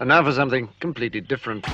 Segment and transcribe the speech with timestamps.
[0.00, 1.66] And now for something completely different.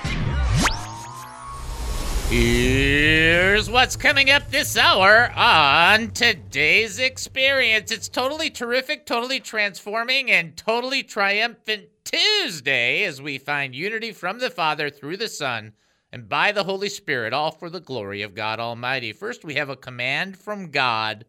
[2.30, 7.90] Here's what's coming up this hour on today's experience.
[7.90, 14.50] It's totally terrific, totally transforming, and totally triumphant Tuesday as we find unity from the
[14.50, 15.74] Father through the Son
[16.10, 19.12] and by the Holy Spirit, all for the glory of God Almighty.
[19.12, 21.26] First, we have a command from God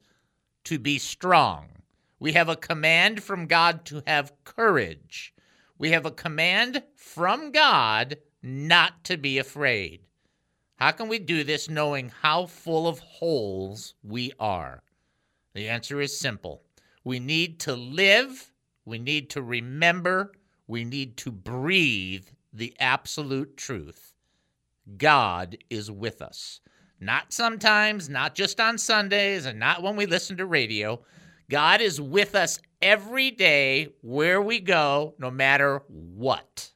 [0.64, 1.68] to be strong.
[2.20, 5.34] We have a command from God to have courage.
[5.78, 6.84] We have a command
[7.16, 10.02] from God not to be afraid.
[10.76, 14.84] How can we do this knowing how full of holes we are?
[15.54, 16.64] The answer is simple.
[17.06, 18.52] We need to live,
[18.84, 20.34] we need to remember,
[20.68, 24.14] we need to breathe the absolute truth.
[24.98, 26.60] God is with us.
[27.00, 31.00] Not sometimes, not just on Sundays, and not when we listen to radio.
[31.50, 36.72] God is with us every day where we go, no matter what.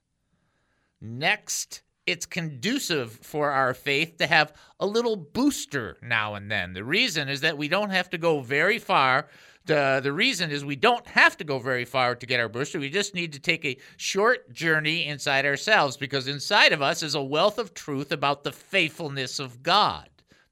[1.01, 6.73] Next, it's conducive for our faith to have a little booster now and then.
[6.73, 9.27] The reason is that we don't have to go very far.
[9.65, 12.79] The, the reason is we don't have to go very far to get our booster.
[12.79, 17.15] We just need to take a short journey inside ourselves because inside of us is
[17.15, 20.09] a wealth of truth about the faithfulness of God.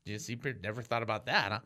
[0.07, 1.59] You see, never thought about that, huh?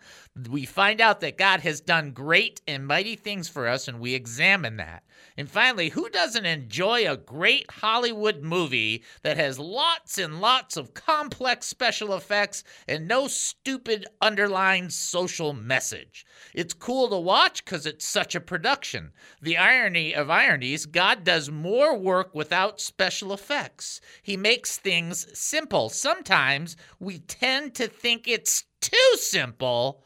[0.49, 4.13] We find out that God has done great and mighty things for us, and we
[4.13, 5.03] examine that.
[5.37, 10.93] And finally, who doesn't enjoy a great Hollywood movie that has lots and lots of
[10.93, 16.25] complex special effects and no stupid underlying social message?
[16.53, 19.11] It's cool to watch because it's such a production.
[19.41, 24.01] The irony of ironies, God does more work without special effects.
[24.23, 25.89] He makes things simple.
[25.89, 30.03] Sometimes we tend to think it's too simple,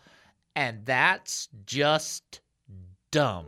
[0.55, 2.41] and that's just
[3.11, 3.45] dumb.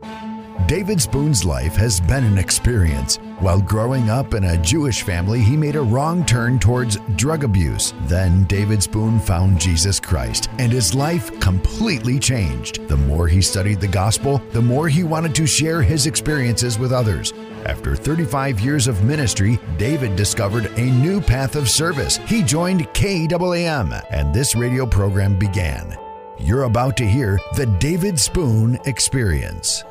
[0.66, 3.16] David Spoon's life has been an experience.
[3.40, 7.94] While growing up in a Jewish family, he made a wrong turn towards drug abuse.
[8.02, 12.86] Then David Spoon found Jesus Christ, and his life completely changed.
[12.88, 16.92] The more he studied the gospel, the more he wanted to share his experiences with
[16.92, 17.32] others.
[17.66, 22.16] After 35 years of ministry, David discovered a new path of service.
[22.26, 25.98] He joined KAAM, and this radio program began.
[26.38, 29.82] You're about to hear the David Spoon Experience.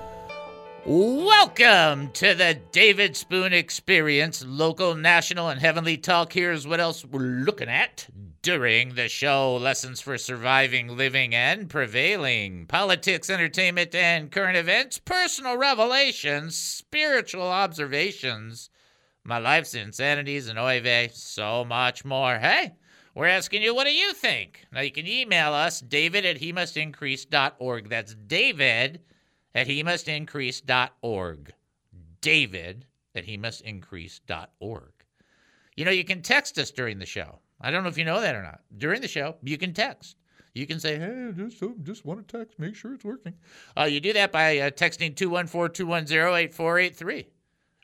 [0.86, 6.32] Welcome to the David Spoon Experience, local, national, and heavenly talk.
[6.32, 8.08] Here's what else we're looking at
[8.48, 15.58] during the show lessons for surviving, living, and prevailing, politics, entertainment, and current events, personal
[15.58, 18.70] revelations, spiritual observations,
[19.26, 22.38] my life's insanities, and oive, so much more.
[22.38, 22.72] Hey,
[23.14, 24.66] we're asking you, what do you think?
[24.72, 27.90] Now, you can email us, david at he must increase.org.
[27.90, 29.02] That's david
[29.56, 31.54] at he must increase.org.
[32.22, 34.94] David at he must increase.org.
[35.76, 37.40] You know, you can text us during the show.
[37.62, 38.62] I don't know if you know that or not.
[38.78, 40.16] During the show, you can text.
[40.54, 43.34] You can say, hey, just, just want to text, make sure it's working.
[43.78, 47.28] Uh, you do that by uh, texting 214 210 8483.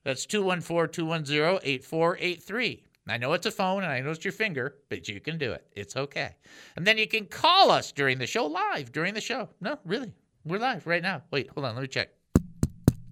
[0.04, 2.84] That's 214 210 8483.
[3.08, 5.52] I know it's a phone and I know it's your finger, but you can do
[5.52, 5.68] it.
[5.74, 6.36] It's okay.
[6.76, 9.50] And then you can call us during the show live during the show.
[9.60, 10.14] No, really.
[10.46, 11.24] We're live right now.
[11.32, 11.76] Wait, hold on.
[11.76, 12.10] Let me check.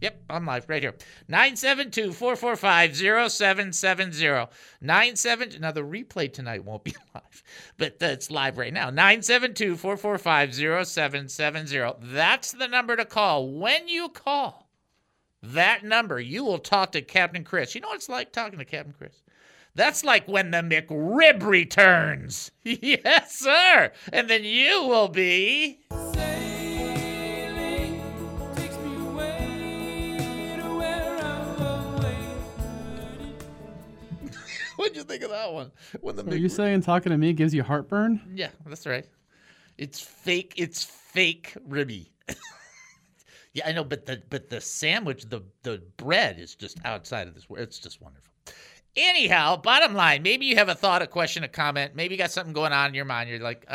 [0.01, 0.95] Yep, I'm live right here.
[1.27, 2.97] 972 445
[3.31, 4.51] 0770.
[4.81, 5.61] 97.
[5.61, 7.43] Now, the replay tonight won't be live,
[7.77, 8.89] but it's live right now.
[8.89, 10.55] 972 445
[10.87, 11.93] 0770.
[12.01, 13.47] That's the number to call.
[13.47, 14.69] When you call
[15.43, 17.75] that number, you will talk to Captain Chris.
[17.75, 19.21] You know what it's like talking to Captain Chris?
[19.75, 22.51] That's like when the McRib returns.
[22.63, 23.91] yes, sir.
[24.11, 25.79] And then you will be.
[34.81, 35.71] What'd you think of that one?
[35.99, 38.19] When the so are you saying talking to me gives you heartburn?
[38.33, 39.05] Yeah, that's right.
[39.77, 40.55] It's fake.
[40.57, 42.11] It's fake ribby.
[43.53, 47.35] yeah, I know, but the but the sandwich, the the bread is just outside of
[47.35, 47.47] this.
[47.47, 47.61] world.
[47.61, 48.33] It's just wonderful.
[48.95, 51.95] Anyhow, bottom line, maybe you have a thought, a question, a comment.
[51.95, 53.29] Maybe you got something going on in your mind.
[53.29, 53.67] You're like,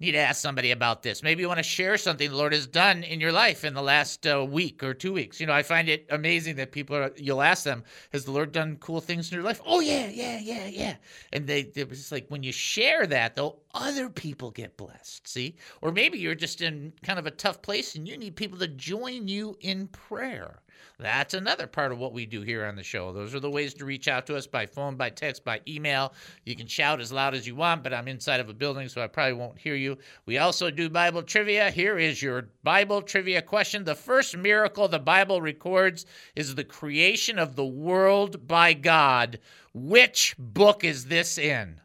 [0.00, 1.22] need to ask somebody about this.
[1.22, 3.82] Maybe you want to share something the Lord has done in your life in the
[3.82, 5.40] last uh, week or two weeks.
[5.40, 8.52] You know, I find it amazing that people are, you'll ask them, has the Lord
[8.52, 9.60] done cool things in your life?
[9.66, 10.96] Oh, yeah, yeah, yeah, yeah.
[11.32, 15.28] And they, it was just like, when you share that, though, other people get blessed,
[15.28, 15.56] see?
[15.82, 18.68] Or maybe you're just in kind of a tough place and you need people to
[18.68, 20.62] join you in prayer.
[20.98, 23.12] That's another part of what we do here on the show.
[23.12, 26.12] Those are the ways to reach out to us by phone, by text, by email.
[26.44, 29.02] You can shout as loud as you want, but I'm inside of a building, so
[29.02, 29.98] I probably won't hear you.
[30.26, 31.70] We also do Bible trivia.
[31.70, 33.84] Here is your Bible trivia question.
[33.84, 36.06] The first miracle the Bible records
[36.36, 39.38] is the creation of the world by God.
[39.72, 41.80] Which book is this in?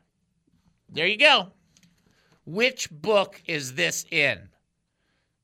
[0.89, 1.51] There you go.
[2.45, 4.49] Which book is this in?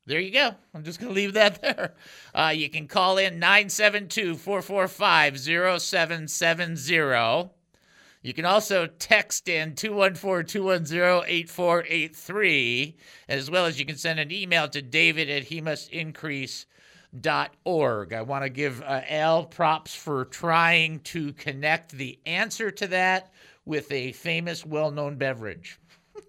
[0.06, 0.56] There you go.
[0.74, 1.94] I'm just going to leave that there.
[2.34, 7.52] Uh, you can call in 972 445 0770.
[8.24, 12.96] You can also text in 214 210 8483,
[13.30, 16.68] as well as you can send an email to david at he must increase
[17.20, 18.14] dot org.
[18.14, 23.34] I want to give uh, Al props for trying to connect the answer to that
[23.66, 25.80] with a famous, well known beverage.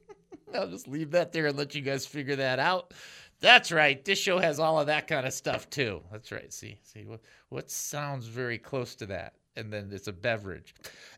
[0.55, 2.95] I'll just leave that there and let you guys figure that out.
[3.43, 4.03] That's right.
[4.05, 6.01] This show has all of that kind of stuff too.
[6.13, 6.53] That's right.
[6.53, 10.77] See, see what what sounds very close to that, and then it's a beverage.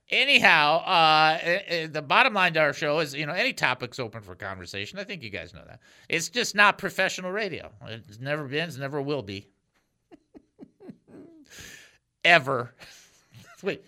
[0.09, 4.01] Anyhow, uh, eh, eh, the bottom line to our show is, you know, any topic's
[4.01, 4.99] open for conversation.
[4.99, 5.81] I think you guys know that.
[6.09, 7.71] It's just not professional radio.
[7.87, 8.69] It's never been.
[8.69, 9.47] It's never will be.
[12.25, 12.75] Ever.
[13.63, 13.85] Wait,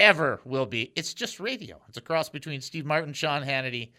[0.00, 0.90] ever will be.
[0.96, 1.78] It's just radio.
[1.88, 3.90] It's a cross between Steve Martin, Sean Hannity,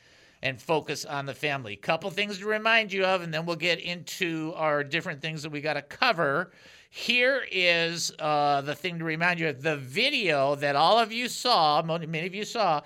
[0.46, 1.76] and focus on the family.
[1.76, 5.52] Couple things to remind you of, and then we'll get into our different things that
[5.52, 6.52] we got to cover.
[6.92, 11.30] Here is uh, the thing to remind you of the video that all of you
[11.30, 12.82] saw, many of you saw.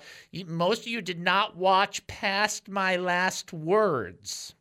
[0.46, 4.54] Most of you did not watch past my last words.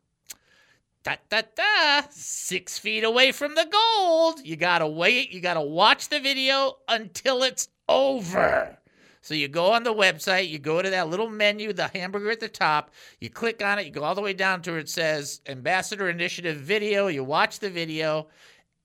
[1.04, 4.42] Da, da, da, six feet away from the gold.
[4.46, 5.32] You got to wait.
[5.32, 8.78] You got to watch the video until it's over.
[9.22, 12.40] So you go on the website, you go to that little menu, the hamburger at
[12.40, 14.90] the top, you click on it, you go all the way down to where it
[14.90, 18.28] says Ambassador Initiative video, you watch the video,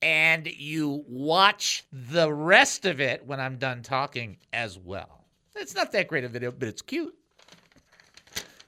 [0.02, 5.25] and you watch the rest of it when I'm done talking as well.
[5.54, 7.14] It's not that great a video, but it's cute.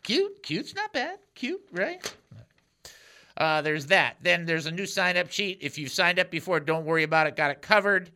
[0.05, 1.19] Cute, cute's not bad.
[1.35, 2.17] Cute, right?
[3.37, 4.17] Uh, there's that.
[4.23, 5.59] Then there's a new sign up sheet.
[5.61, 7.37] If you've signed up before, don't worry about it.
[7.37, 8.11] Got it covered.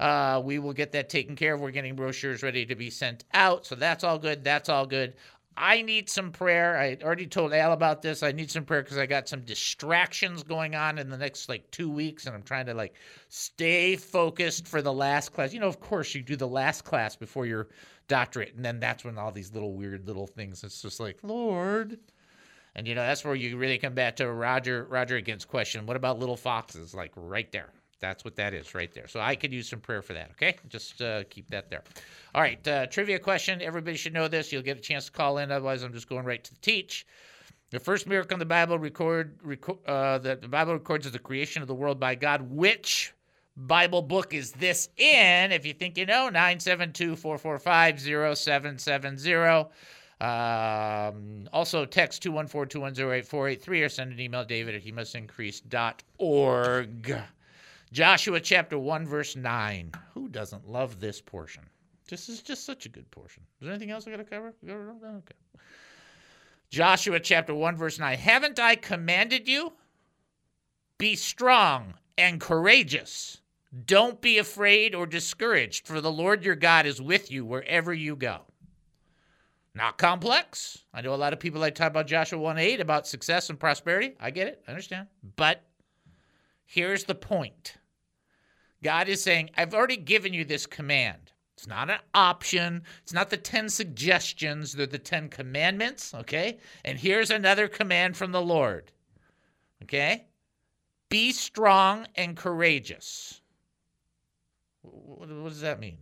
[0.00, 1.60] Uh, we will get that taken care of.
[1.60, 3.66] We're getting brochures ready to be sent out.
[3.66, 4.42] So that's all good.
[4.42, 5.12] That's all good.
[5.58, 6.78] I need some prayer.
[6.78, 8.22] I already told Al about this.
[8.22, 11.70] I need some prayer because I got some distractions going on in the next like
[11.70, 12.94] two weeks, and I'm trying to like
[13.28, 15.52] stay focused for the last class.
[15.52, 17.68] You know, of course, you do the last class before your
[18.08, 20.64] doctorate, and then that's when all these little weird little things.
[20.64, 21.98] It's just like Lord,
[22.74, 25.84] and you know that's where you really come back to Roger Roger against question.
[25.84, 26.94] What about little foxes?
[26.94, 27.70] Like right there.
[28.00, 29.06] That's what that is right there.
[29.06, 30.30] So I could use some prayer for that.
[30.32, 31.82] Okay, just uh, keep that there.
[32.34, 33.60] All right, uh, trivia question.
[33.60, 34.52] Everybody should know this.
[34.52, 35.52] You'll get a chance to call in.
[35.52, 37.06] Otherwise, I'm just going right to the teach.
[37.70, 41.18] The first miracle in the Bible record, record uh, that the Bible records is the
[41.18, 42.50] creation of the world by God.
[42.50, 43.12] Which
[43.56, 45.52] Bible book is this in?
[45.52, 48.00] If you think you know, 972 445
[48.36, 49.68] 0770.
[50.20, 57.22] Um, also, text 214 210 8483 or send an email, david at he must increase.org.
[57.92, 59.92] Joshua chapter 1, verse 9.
[60.14, 61.64] Who doesn't love this portion?
[62.08, 63.42] This is just such a good portion.
[63.60, 64.54] Is there anything else I got to cover?
[64.64, 65.34] Okay.
[66.70, 68.16] Joshua chapter 1, verse 9.
[68.16, 69.72] Haven't I commanded you?
[70.98, 73.40] Be strong and courageous.
[73.86, 78.16] Don't be afraid or discouraged, for the Lord your God is with you wherever you
[78.16, 78.42] go.
[79.74, 80.84] Not complex.
[80.92, 83.58] I know a lot of people like talk about Joshua 1 8 about success and
[83.58, 84.14] prosperity.
[84.20, 84.62] I get it.
[84.66, 85.06] I understand.
[85.36, 85.62] But
[86.66, 87.76] here's the point
[88.82, 91.32] God is saying, I've already given you this command.
[91.56, 92.82] It's not an option.
[93.02, 94.72] It's not the 10 suggestions.
[94.72, 96.14] They're the 10 commandments.
[96.14, 96.58] Okay.
[96.84, 98.92] And here's another command from the Lord.
[99.82, 100.24] Okay.
[101.10, 103.42] Be strong and courageous.
[104.82, 105.98] What does that mean?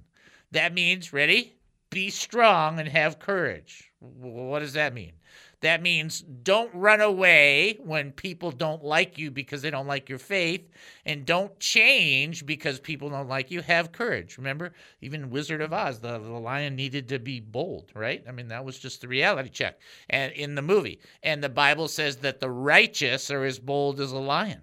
[0.53, 1.57] That means, ready?
[1.91, 3.91] Be strong and have courage.
[3.99, 5.13] What does that mean?
[5.61, 10.19] That means don't run away when people don't like you because they don't like your
[10.19, 10.69] faith,
[11.05, 13.61] and don't change because people don't like you.
[13.63, 14.39] Have courage.
[14.39, 18.23] Remember, even Wizard of Oz, the, the lion needed to be bold, right?
[18.29, 21.01] I mean, that was just the reality check and in the movie.
[21.25, 24.63] And the Bible says that the righteous are as bold as a lion.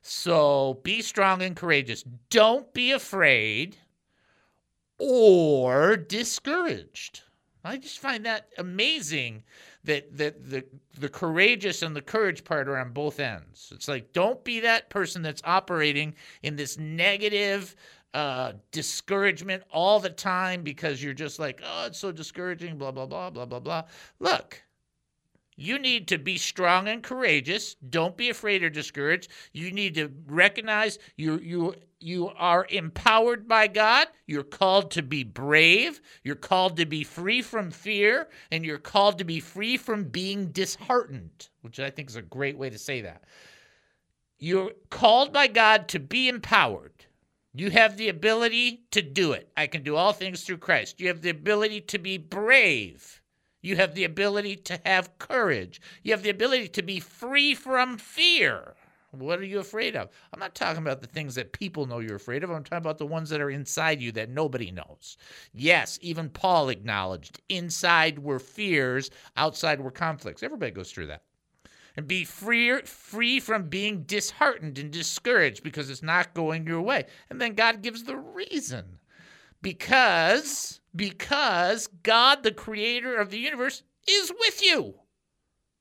[0.00, 2.04] So be strong and courageous.
[2.30, 3.76] Don't be afraid
[4.98, 7.22] or discouraged.
[7.64, 9.42] I just find that amazing
[9.86, 10.64] that that the
[10.98, 13.72] the courageous and the courage part are on both ends.
[13.74, 17.74] It's like don't be that person that's operating in this negative
[18.14, 23.06] uh, discouragement all the time because you're just like, oh, it's so discouraging, blah blah
[23.06, 23.82] blah blah blah blah.
[24.20, 24.62] Look,
[25.58, 27.76] You need to be strong and courageous.
[27.88, 29.30] Don't be afraid or discouraged.
[29.52, 34.08] You need to recognize you you you are empowered by God.
[34.26, 36.02] You're called to be brave.
[36.22, 40.48] You're called to be free from fear, and you're called to be free from being
[40.52, 43.24] disheartened, which I think is a great way to say that.
[44.38, 47.06] You're called by God to be empowered.
[47.54, 49.50] You have the ability to do it.
[49.56, 51.00] I can do all things through Christ.
[51.00, 53.22] You have the ability to be brave.
[53.62, 55.80] You have the ability to have courage.
[56.02, 58.74] You have the ability to be free from fear.
[59.12, 60.10] What are you afraid of?
[60.32, 62.50] I'm not talking about the things that people know you're afraid of.
[62.50, 65.16] I'm talking about the ones that are inside you that nobody knows.
[65.54, 70.42] Yes, even Paul acknowledged inside were fears, outside were conflicts.
[70.42, 71.22] Everybody goes through that.
[71.96, 77.06] And be free, free from being disheartened and discouraged because it's not going your way.
[77.30, 78.98] And then God gives the reason.
[79.62, 84.94] Because because God, the creator of the universe, is with you.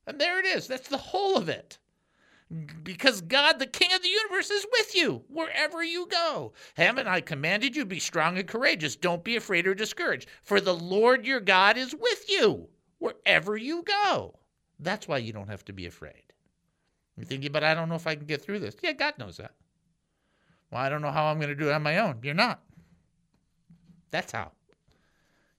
[0.05, 0.67] And there it is.
[0.67, 1.79] That's the whole of it.
[2.83, 6.53] Because God, the King of the universe, is with you wherever you go.
[6.75, 8.95] Haven't I commanded you, be strong and courageous?
[8.95, 10.29] Don't be afraid or discouraged.
[10.43, 12.67] For the Lord your God is with you
[12.99, 14.37] wherever you go.
[14.79, 16.21] That's why you don't have to be afraid.
[17.17, 18.75] You're thinking, but I don't know if I can get through this.
[18.83, 19.53] Yeah, God knows that.
[20.71, 22.19] Well, I don't know how I'm going to do it on my own.
[22.21, 22.61] You're not.
[24.11, 24.51] That's how.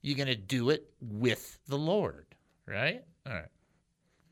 [0.06, 2.26] You're going to do it with the Lord,
[2.64, 3.02] right?
[3.26, 3.48] All right.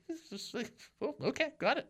[0.09, 0.71] It's just like,
[1.03, 1.89] oh, okay, got it.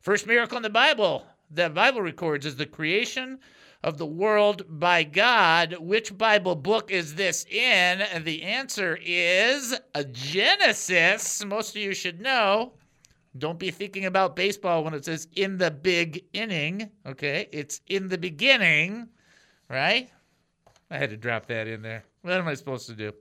[0.00, 3.38] First miracle in the Bible, the Bible records, is the creation
[3.84, 5.76] of the world by God.
[5.78, 8.00] Which Bible book is this in?
[8.00, 11.44] And the answer is a Genesis.
[11.44, 12.72] Most of you should know.
[13.36, 16.88] Don't be thinking about baseball when it says in the big inning.
[17.04, 19.08] Okay, it's in the beginning,
[19.68, 20.08] right?
[20.90, 22.04] I had to drop that in there.
[22.22, 23.12] What am I supposed to do?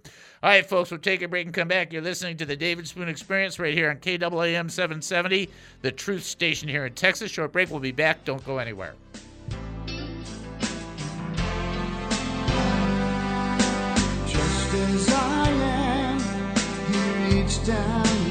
[0.41, 1.91] All right, folks, we'll take a break and come back.
[1.91, 5.49] You're listening to the David Spoon Experience right here on KAAM 770,
[5.81, 7.29] the truth station here in Texas.
[7.29, 7.69] Short break.
[7.69, 8.23] We'll be back.
[8.23, 8.95] Don't go anywhere.
[14.27, 16.19] Just as I am,
[16.91, 18.26] he reached down.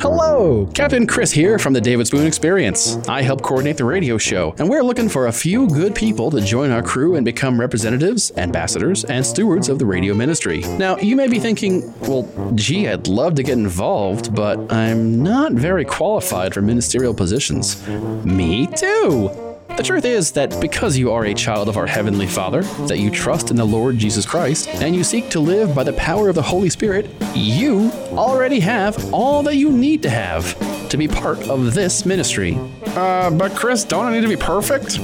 [0.00, 2.96] Hello, Captain Chris here from the David Spoon Experience.
[3.08, 6.40] I help coordinate the radio show, and we're looking for a few good people to
[6.40, 10.60] join our crew and become representatives, ambassadors, and stewards of the radio ministry.
[10.78, 15.52] Now, you may be thinking, well, gee, I'd love to get involved, but I'm not
[15.52, 17.84] very qualified for ministerial positions.
[18.24, 19.43] Me too!
[19.76, 23.10] The truth is that because you are a child of our Heavenly Father, that you
[23.10, 26.34] trust in the Lord Jesus Christ, and you seek to live by the power of
[26.34, 30.56] the Holy Spirit, you already have all that you need to have
[30.90, 32.56] to be part of this ministry.
[32.88, 34.98] Uh, but Chris, don't I need to be perfect?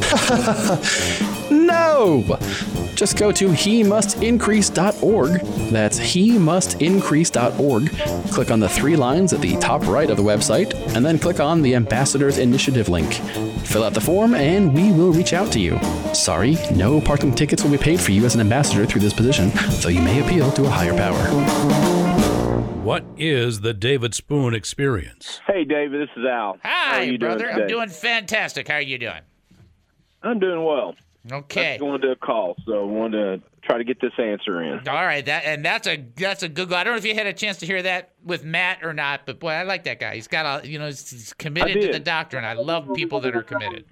[1.51, 2.39] No!
[2.95, 5.41] Just go to he must increase.org.
[5.71, 7.91] That's he must increase.org.
[8.31, 11.41] Click on the three lines at the top right of the website, and then click
[11.41, 13.21] on the Ambassadors Initiative link.
[13.71, 15.79] Fill out the form, and we will reach out to you.
[16.13, 19.53] Sorry, no parking tickets will be paid for you as an ambassador through this position,
[19.81, 21.17] though you may appeal to a higher power.
[22.83, 25.41] What is the David Spoon experience?
[25.47, 26.59] Hey, David, this is Al.
[26.65, 27.47] Hi, you brother.
[27.47, 28.67] Doing I'm doing fantastic.
[28.67, 29.21] How are you doing?
[30.25, 30.97] I'm doing well.
[31.31, 31.79] Okay.
[31.81, 34.87] I wanted to a call, so I wanted to try to get this answer in.
[34.89, 36.73] All right, that and that's a that's a good.
[36.73, 39.27] I don't know if you had a chance to hear that with Matt or not,
[39.27, 40.15] but boy, I like that guy.
[40.15, 42.45] He's got a you know he's, he's committed to the doctrine.
[42.45, 43.85] I love people that are committed.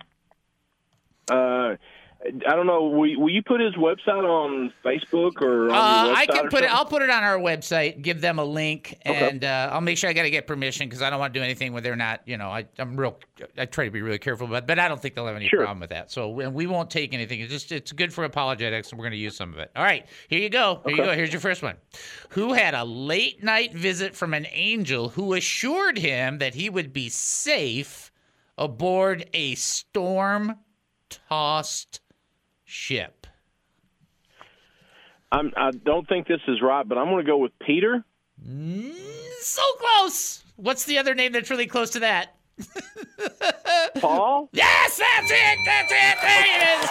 [1.30, 1.76] Uh,
[2.20, 2.82] I don't know.
[2.82, 6.74] Will, will you put his website on Facebook or on Uh, I can put it.
[6.74, 8.02] I'll put it on our website.
[8.02, 11.00] Give them a link, and uh, I'll make sure I got to get permission because
[11.00, 12.22] I don't want to do anything where they're not.
[12.26, 13.20] You know, I, I'm real.
[13.56, 15.60] I try to be really careful, but but I don't think they'll have any Sure.
[15.60, 16.10] problem with that.
[16.10, 17.40] So we, we won't take anything.
[17.40, 19.70] It's just it's good for apologetics, and we're going to use some of it.
[19.76, 20.80] All right, here you go.
[20.86, 21.12] Here you go.
[21.12, 21.76] Here's your first one.
[22.30, 26.92] Who had a late night visit from an angel who assured him that he would
[26.92, 28.10] be safe
[28.58, 30.56] aboard a storm
[31.08, 32.00] tossed
[32.68, 33.26] ship?
[35.32, 38.04] I'm, I don't think this is right, but I'm going to go with Peter.
[38.46, 38.94] Mm,
[39.40, 40.44] so close.
[40.56, 42.34] What's the other name that's really close to that?
[44.00, 44.48] Paul.
[44.52, 45.58] Yes, that's it.
[45.64, 46.18] That's it.
[46.22, 46.90] There it is.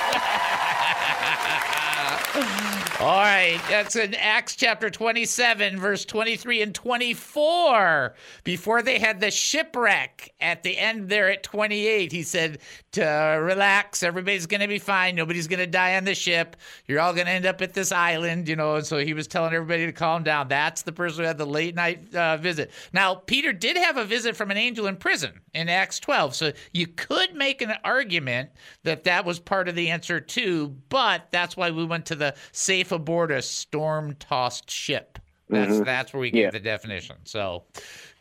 [3.00, 8.16] All right, that's in Acts chapter 27, verse 23 and 24.
[8.44, 12.58] Before they had the shipwreck at the end there at 28, he said,
[12.98, 13.06] to
[13.40, 15.14] relax, everybody's going to be fine.
[15.14, 16.56] Nobody's going to die on the ship.
[16.88, 18.78] You're all going to end up at this island, you know.
[18.78, 20.48] And so he was telling everybody to calm down.
[20.48, 22.72] That's the person who had the late night uh, visit.
[22.94, 26.36] Now, Peter did have a visit from an angel in prison in Acts 12.
[26.36, 28.52] So you could make an argument
[28.84, 32.36] that that was part of the answer too, but that's why we went to the
[32.52, 35.20] safe aboard a storm tossed ship.
[35.50, 35.86] That's Mhm.
[35.86, 36.50] that's where we get Yeah.
[36.52, 37.16] the definition.
[37.24, 37.64] So,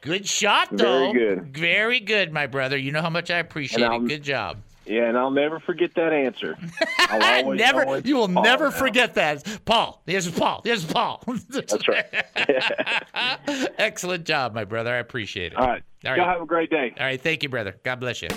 [0.01, 1.13] good shot though.
[1.13, 1.57] Very good.
[1.57, 2.77] Very good, my brother.
[2.79, 4.09] You know how much I appreciate it.
[4.09, 4.59] Good job.
[4.89, 6.57] Yeah, and I'll never forget that answer.
[7.11, 7.85] I'll always- never.
[7.85, 8.71] always you will Paul never now.
[8.71, 10.01] forget that, Paul.
[10.07, 10.61] Here's Paul.
[10.65, 11.25] Here's Paul.
[11.51, 12.07] That's right.
[13.79, 14.93] Excellent job, my brother.
[14.95, 15.59] I appreciate it.
[15.59, 15.83] All right.
[16.07, 16.19] All right.
[16.19, 16.95] Y'all have a great day.
[16.99, 17.21] All right.
[17.21, 17.75] Thank you, brother.
[17.83, 18.29] God bless you.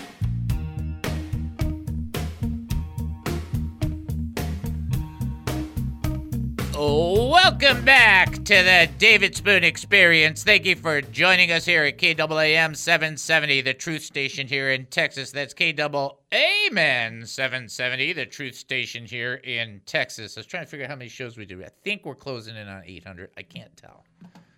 [6.82, 10.46] Welcome back to the David Spoon Experience.
[10.46, 15.32] Thank you for joining us here at KAAM 770, the truth station here in Texas.
[15.32, 20.38] That's KAAM 770, the truth station here in Texas.
[20.38, 21.62] I was trying to figure out how many shows we do.
[21.62, 23.32] I think we're closing in on 800.
[23.38, 24.06] I can't tell.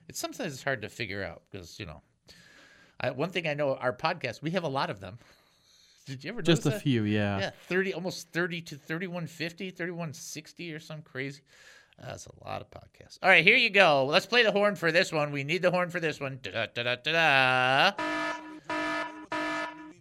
[0.08, 2.04] It's sometimes it's hard to figure out because, you know,
[3.02, 5.18] I, one thing I know, our podcast, we have a lot of them.
[6.06, 6.82] Did you ever Just a that?
[6.82, 7.40] few, yeah.
[7.40, 11.42] Yeah, 30, almost 30 to 3150, 3160 or some crazy.
[12.02, 13.20] That's a lot of podcasts.
[13.22, 14.06] All right, here you go.
[14.06, 15.32] Let's play the horn for this one.
[15.32, 16.40] We need the horn for this one.
[16.42, 17.92] Da-da-da-da-da.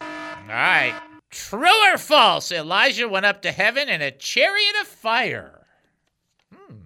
[0.00, 0.98] All right.
[1.30, 2.50] True or false?
[2.50, 5.66] Elijah went up to heaven in a chariot of fire.
[6.52, 6.76] Hmm.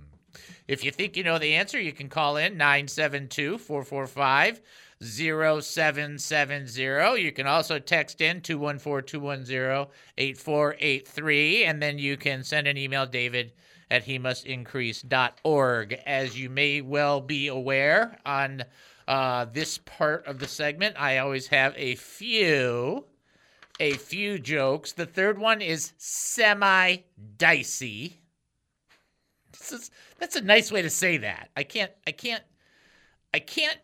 [0.67, 4.61] If you think you know the answer, you can call in 972 445
[5.03, 7.23] 0770.
[7.23, 9.87] You can also text in 214 210
[10.19, 11.65] 8483.
[11.65, 13.53] And then you can send an email, David
[13.91, 14.47] at he must.
[14.47, 18.65] As you may well be aware, on
[19.07, 23.05] uh, this part of the segment, I always have a few.
[23.81, 24.93] A few jokes.
[24.93, 26.99] The third one is semi
[27.37, 28.21] dicey.
[29.53, 31.51] Is, that's a nice way to say that.
[31.57, 32.45] I can't I can't
[33.33, 33.79] I can't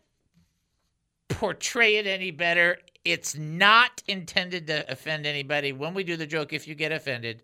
[1.35, 2.77] portray it any better.
[3.03, 5.73] It's not intended to offend anybody.
[5.73, 7.43] When we do the joke, if you get offended,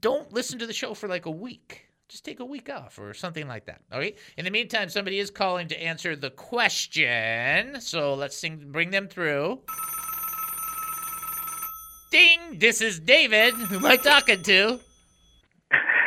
[0.00, 1.82] don't listen to the show for like a week.
[2.08, 3.80] Just take a week off or something like that.
[3.92, 4.16] All right.
[4.36, 7.80] In the meantime, somebody is calling to answer the question.
[7.80, 9.60] So let's sing, bring them through.
[12.12, 12.58] Ding!
[12.58, 13.54] This is David.
[13.54, 14.80] Who am I talking to?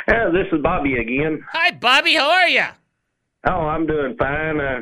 [0.08, 1.44] This is Bobby again.
[1.52, 2.14] Hi, Bobby.
[2.16, 2.66] How are you?
[3.46, 4.60] Oh, I'm doing fine.
[4.60, 4.82] Uh,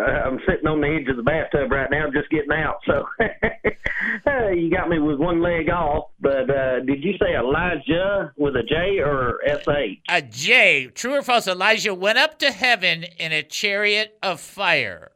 [0.00, 2.76] I, I'm sitting on the edge of the bathtub right now, just getting out.
[2.86, 3.04] So
[4.54, 6.06] you got me with one leg off.
[6.18, 9.98] But uh, did you say Elijah with a J or S H?
[10.08, 10.86] A J.
[10.94, 11.46] True or false?
[11.46, 15.10] Elijah went up to heaven in a chariot of fire.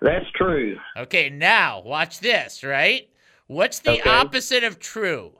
[0.00, 0.78] That's true.
[0.96, 3.08] Okay, now watch this, right?
[3.48, 4.10] What's the Okay.
[4.10, 5.32] opposite of true?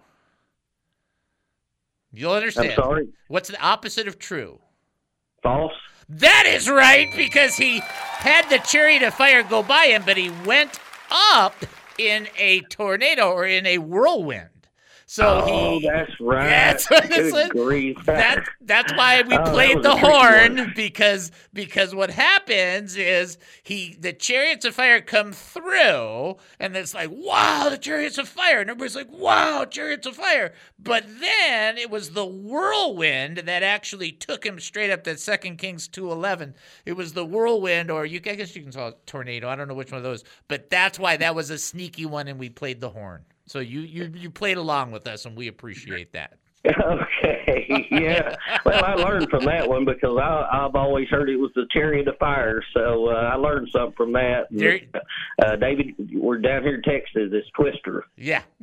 [2.13, 2.73] You'll understand.
[2.73, 3.09] I'm sorry.
[3.29, 4.59] What's the opposite of true?
[5.43, 5.73] False.
[6.09, 10.31] That is right, because he had the chariot of fire go by him, but he
[10.45, 10.79] went
[11.11, 11.55] up
[11.99, 14.49] in a tornado or in a whirlwind.
[15.13, 15.87] So oh, he.
[15.87, 16.49] that's right.
[16.49, 18.07] That's what Good it's like.
[18.07, 24.15] That's that's why we Oh, played the horn because because what happens is he the
[24.15, 28.63] chariots of fire come through and it's like wow the chariots of fire.
[28.63, 30.55] And everybody's like wow chariots of fire.
[30.79, 35.89] But then it was the whirlwind that actually took him straight up that second kings
[35.89, 36.55] 211
[36.87, 39.51] it was the whirlwind or you I guess you can call it tornado.
[39.51, 40.25] I don't know which one of those.
[40.49, 43.81] But that's why that was a sneaky one and we played the horn so you
[43.81, 48.37] you you played along with us and we appreciate that Okay, yeah.
[48.65, 52.07] Well, I learned from that one because I, I've always heard it was the chariot
[52.07, 54.47] of fire, so uh, I learned something from that.
[54.51, 54.79] There-
[55.45, 57.31] Uh, David, we're down here in Texas.
[57.33, 58.05] It's Twister.
[58.17, 58.43] yeah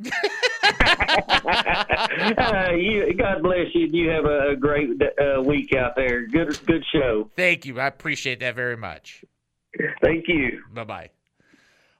[2.38, 3.86] uh, you, God bless you.
[3.92, 6.26] You have a great uh, week out there.
[6.26, 7.30] Good, good show.
[7.36, 7.78] Thank you.
[7.80, 9.24] I appreciate that very much.
[10.02, 10.62] Thank you.
[10.72, 11.10] Bye bye.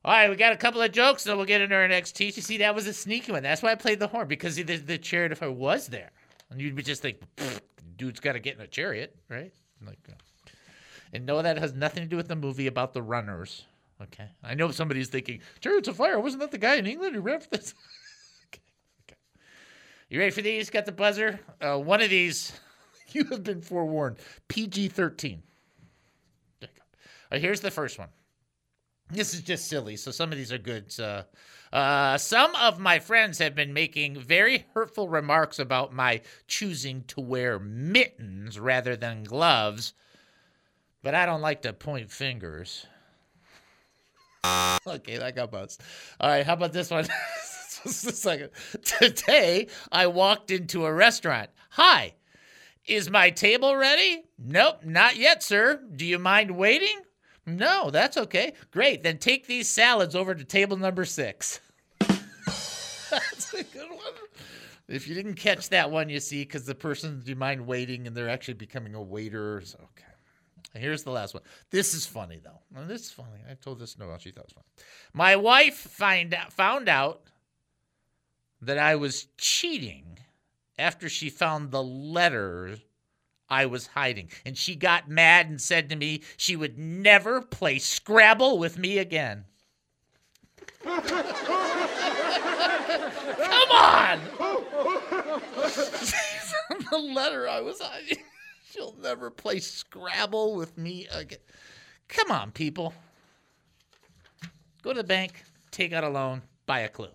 [0.02, 2.36] All right, we got a couple of jokes, and we'll get into our next teach.
[2.36, 3.42] You see, that was a sneaky one.
[3.42, 6.10] That's why I played the horn because the, the fire was there,
[6.48, 7.20] and you'd be just think,
[7.96, 9.52] dude's got to get in a chariot, right?
[9.86, 10.14] Like, uh,
[11.12, 13.64] and no, that has nothing to do with the movie about the runners.
[14.00, 16.18] Okay, I know somebody's thinking, chariots of fire.
[16.18, 17.74] Wasn't that the guy in England who ran for this?
[18.46, 18.62] okay,
[19.04, 19.18] okay.
[20.08, 20.70] You ready for these?
[20.70, 21.40] Got the buzzer.
[21.60, 22.58] Uh, one of these,
[23.08, 24.16] you have been forewarned.
[24.48, 25.42] PG thirteen.
[27.30, 28.08] Right, here's the first one.
[29.10, 30.94] This is just silly, so some of these are good.
[30.98, 31.24] Uh,
[31.72, 37.20] uh, some of my friends have been making very hurtful remarks about my choosing to
[37.20, 39.94] wear mittens rather than gloves,
[41.02, 42.86] but I don't like to point fingers.
[44.86, 45.82] Okay, that got buzzed.
[46.18, 47.04] All right, how about this one?
[47.84, 48.48] Just a second.
[48.82, 51.50] Today, I walked into a restaurant.
[51.72, 52.14] Hi,
[52.86, 54.22] is my table ready?
[54.38, 55.82] Nope, not yet, sir.
[55.94, 57.02] Do you mind waiting?
[57.56, 58.54] No, that's okay.
[58.70, 59.02] Great.
[59.02, 61.60] Then take these salads over to table number six.
[62.00, 64.14] that's a good one.
[64.88, 68.06] If you didn't catch that one, you see, because the person, do you mind waiting?
[68.06, 69.62] And they're actually becoming a waiter.
[69.64, 70.10] So, okay.
[70.74, 71.42] Here's the last one.
[71.70, 72.82] This is funny though.
[72.86, 73.40] This is funny.
[73.48, 74.18] I told this to Noelle.
[74.18, 74.66] She thought it was funny.
[75.12, 77.22] My wife find out, found out
[78.62, 80.18] that I was cheating
[80.78, 82.78] after she found the letter
[83.50, 87.78] I was hiding, and she got mad and said to me she would never play
[87.78, 89.44] Scrabble with me again.
[90.84, 91.02] Come
[93.72, 94.20] on!
[96.68, 98.22] From the letter I was hiding.
[98.70, 101.38] She'll never play Scrabble with me again.
[102.08, 102.94] Come on, people.
[104.82, 107.10] Go to the bank, take out a loan, buy a clue.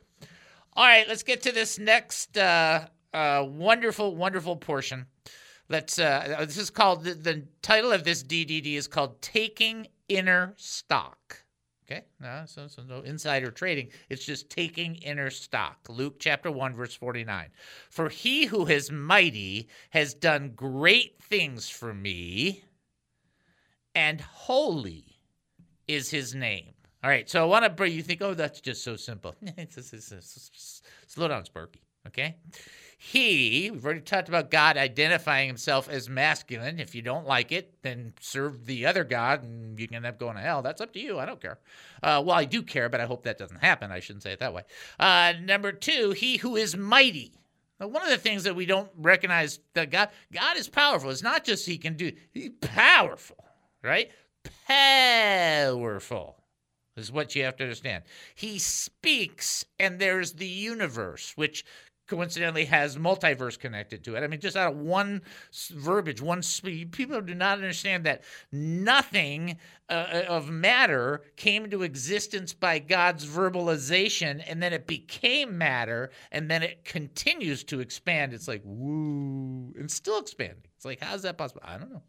[0.73, 5.05] All right, let's get to this next uh, uh, wonderful, wonderful portion.
[5.69, 5.97] Let's.
[5.99, 11.45] Uh, this is called the, the title of this DDD is called "Taking Inner Stock."
[11.89, 13.89] Okay, no, so, so no insider trading.
[14.09, 15.77] It's just taking inner stock.
[15.87, 17.49] Luke chapter 1, verse 49.
[17.91, 22.63] For he who is mighty has done great things for me,
[23.93, 25.19] and holy
[25.87, 26.73] is his name.
[27.03, 29.35] All right, so I want to bring you think, oh, that's just so simple.
[31.07, 31.83] Slow down, Sparky.
[32.07, 32.35] Okay.
[32.97, 36.79] He, we've already talked about God identifying himself as masculine.
[36.79, 40.17] If you don't like it, then serve the other God and you can end up
[40.17, 40.61] going to hell.
[40.61, 41.19] That's up to you.
[41.19, 41.59] I don't care.
[42.01, 43.91] Uh, well, I do care, but I hope that doesn't happen.
[43.91, 44.63] I shouldn't say it that way.
[44.99, 47.33] Uh, number two, he who is mighty.
[47.79, 51.09] Now, one of the things that we don't recognize that God, God is powerful.
[51.09, 53.43] It's not just he can do, he's powerful,
[53.83, 54.09] right?
[54.67, 56.37] Powerful
[56.95, 58.03] is what you have to understand.
[58.33, 61.65] He speaks, and there's the universe, which
[62.07, 64.23] coincidentally has multiverse connected to it.
[64.23, 65.21] I mean, just out of one
[65.71, 69.57] verbiage, one speed, people do not understand that nothing
[69.89, 76.49] uh, of matter came into existence by God's verbalization, and then it became matter, and
[76.49, 78.33] then it continues to expand.
[78.33, 80.63] It's like woo, and still expanding.
[80.75, 81.61] It's like how's that possible?
[81.63, 82.03] I don't know.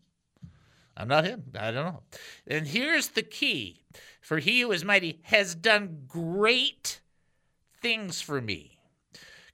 [0.96, 1.44] I'm not him.
[1.58, 2.02] I don't know.
[2.46, 3.84] And here's the key
[4.20, 7.00] For he who is mighty has done great
[7.80, 8.75] things for me.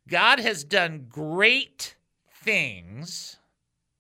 [0.09, 1.97] God has done great
[2.43, 3.37] things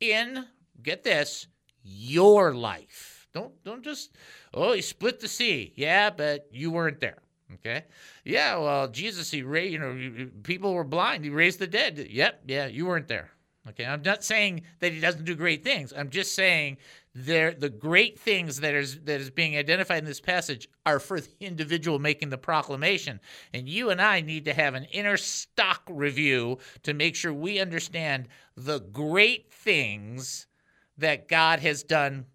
[0.01, 0.47] in,
[0.83, 1.47] get this,
[1.83, 3.29] your life.
[3.33, 4.11] Don't don't just,
[4.53, 5.73] oh, he split the sea.
[5.77, 7.19] Yeah, but you weren't there.
[7.55, 7.85] Okay.
[8.25, 11.25] Yeah, well, Jesus, he raised, you know, people were blind.
[11.25, 11.99] He raised the dead.
[12.11, 12.43] Yep.
[12.47, 13.31] Yeah, you weren't there.
[13.69, 13.85] Okay.
[13.85, 15.93] I'm not saying that he doesn't do great things.
[15.97, 16.79] I'm just saying
[17.15, 21.21] there the great things that is that is being identified in this passage are for
[21.21, 23.21] the individual making the proclamation.
[23.53, 27.61] And you and I need to have an inner stock review to make sure we
[27.61, 30.47] understand the great things
[30.99, 32.27] that God has done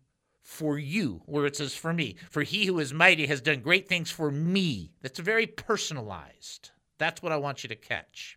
[0.43, 2.15] for you, where it says for me.
[2.29, 4.91] For he who is mighty has done great things for me.
[5.01, 6.71] That's very personalized.
[6.97, 8.36] That's what I want you to catch.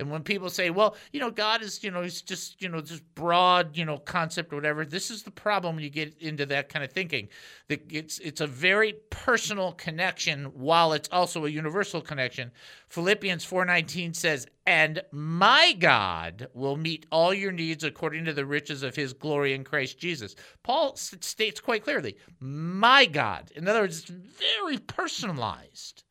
[0.00, 2.80] And when people say, well, you know, God is, you know, he's just, you know,
[2.80, 6.46] this broad, you know, concept or whatever, this is the problem when you get into
[6.46, 7.28] that kind of thinking.
[7.68, 12.50] That it's it's a very personal connection while it's also a universal connection.
[12.88, 18.82] Philippians 4:19 says, "And my God will meet all your needs according to the riches
[18.82, 24.00] of his glory in Christ Jesus." Paul states quite clearly, "My God." In other words,
[24.00, 26.04] it's very personalized.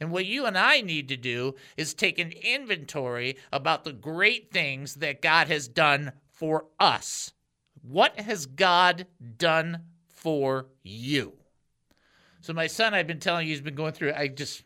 [0.00, 4.52] And what you and I need to do is take an inventory about the great
[4.52, 7.32] things that God has done for us.
[7.82, 9.06] What has God
[9.38, 11.34] done for you?
[12.40, 14.64] So, my son, I've been telling you, he's been going through, I just,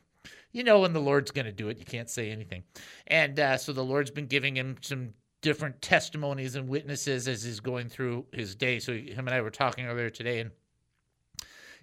[0.53, 2.65] you know, when the Lord's going to do it, you can't say anything.
[3.07, 7.61] And uh, so the Lord's been giving him some different testimonies and witnesses as he's
[7.61, 8.81] going through his day.
[8.81, 10.51] So, him and I were talking earlier today, and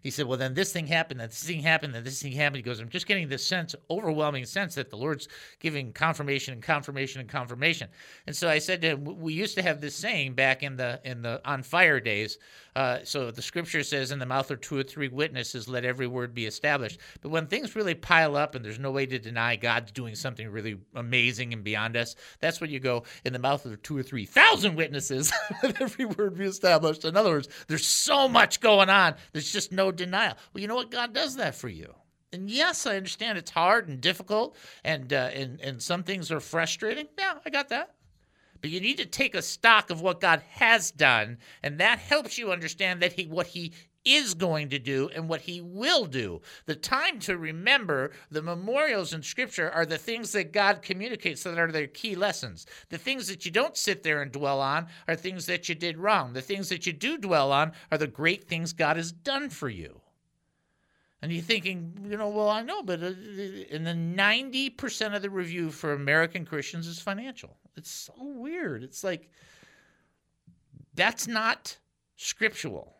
[0.01, 2.57] he said, Well, then this thing happened, then this thing happened, then this thing happened.
[2.57, 5.27] He goes, I'm just getting this sense, overwhelming sense that the Lord's
[5.59, 7.89] giving confirmation and confirmation and confirmation.
[8.25, 10.99] And so I said to him, We used to have this saying back in the
[11.03, 12.37] in the on fire days.
[12.77, 16.05] Uh, so the scripture says, In the mouth of two or three witnesses, let every
[16.05, 16.99] word be established.
[17.21, 20.47] But when things really pile up and there's no way to deny God's doing something
[20.47, 24.03] really amazing and beyond us, that's when you go, In the mouth of two or
[24.03, 27.03] three thousand witnesses, let every word be established.
[27.03, 30.35] In other words, there's so much going on, there's just no denial.
[30.53, 30.91] Well, you know what?
[30.91, 31.95] God does that for you.
[32.31, 36.39] And yes, I understand it's hard and difficult, and uh, and and some things are
[36.39, 37.07] frustrating.
[37.17, 37.95] Yeah, I got that.
[38.61, 42.37] But you need to take a stock of what God has done, and that helps
[42.37, 43.73] you understand that he what he
[44.07, 46.41] is going to do and what he will do.
[46.65, 51.59] The time to remember the memorials in scripture are the things that God communicates that
[51.59, 52.65] are their key lessons.
[52.89, 55.97] The things that you don't sit there and dwell on are things that you did
[55.97, 56.33] wrong.
[56.33, 59.69] The things that you do dwell on are the great things God has done for
[59.69, 59.99] you.
[61.21, 65.71] And you're thinking, you know, well, I know, but in the 90% of the review
[65.71, 67.57] for American Christians is financial.
[67.77, 68.83] It's so weird.
[68.83, 69.29] It's like,
[70.95, 71.77] that's not
[72.15, 72.95] scriptural.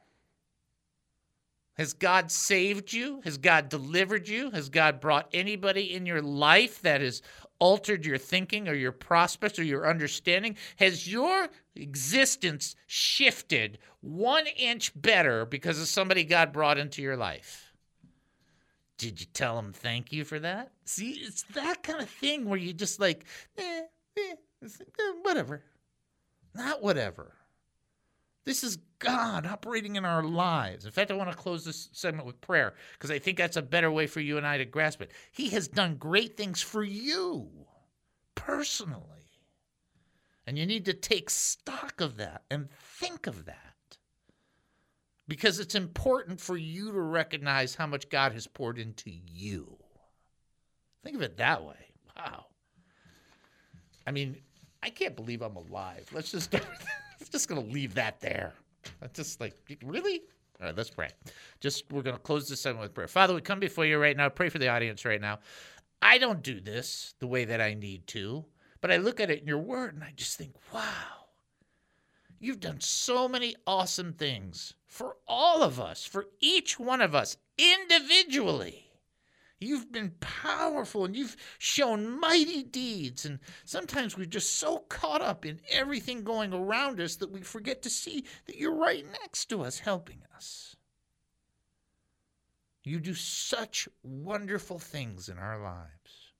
[1.73, 3.21] Has God saved you?
[3.23, 4.49] Has God delivered you?
[4.51, 7.21] Has God brought anybody in your life that has
[7.59, 10.57] altered your thinking or your prospects or your understanding?
[10.77, 17.71] Has your existence shifted one inch better because of somebody God brought into your life?
[18.97, 20.71] Did you tell him thank you for that?
[20.85, 23.25] See, it's that kind of thing where you just like,
[23.57, 23.83] eh,
[24.63, 25.63] eh, whatever.
[26.55, 27.33] Not whatever.
[28.45, 30.85] This is God operating in our lives.
[30.85, 33.61] In fact, I want to close this segment with prayer because I think that's a
[33.61, 35.11] better way for you and I to grasp it.
[35.31, 37.49] He has done great things for you
[38.35, 39.03] personally.
[40.47, 43.97] And you need to take stock of that and think of that
[45.27, 49.77] because it's important for you to recognize how much God has poured into you.
[51.03, 51.91] Think of it that way.
[52.15, 52.45] Wow.
[54.05, 54.37] I mean,
[54.87, 56.07] I can't believe I'm alive.
[56.13, 56.61] Let's just I'm
[57.31, 58.53] just to leave that there.
[59.01, 60.21] I'm just like, really?
[60.61, 61.09] All right, let's pray.
[61.59, 63.09] Just, we're to close this segment with prayer.
[63.09, 64.29] Father, we come before you right now.
[64.29, 65.39] Pray for the audience right now.
[66.01, 68.45] I don't do this the way that I need to,
[68.79, 71.25] but I look at it in your word and I just think, wow,
[72.39, 77.35] you've done so many awesome things for all of us, for each one of us
[77.57, 78.86] individually.
[79.59, 83.25] You've been powerful and you've shown mighty deeds.
[83.25, 87.81] And sometimes we're just so caught up in everything going around us that we forget
[87.81, 90.75] to see that you're right next to us, helping us.
[92.83, 96.31] You do such wonderful things in our lives.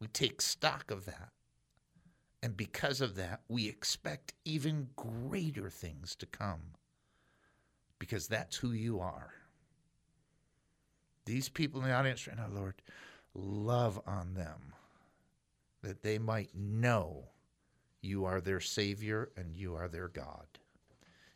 [0.00, 1.30] We take stock of that.
[2.42, 6.60] And because of that, we expect even greater things to come
[8.00, 9.32] because that's who you are.
[11.24, 12.74] These people in the audience right now, Lord,
[13.34, 14.74] love on them
[15.82, 17.24] that they might know
[18.00, 20.46] you are their Savior and you are their God.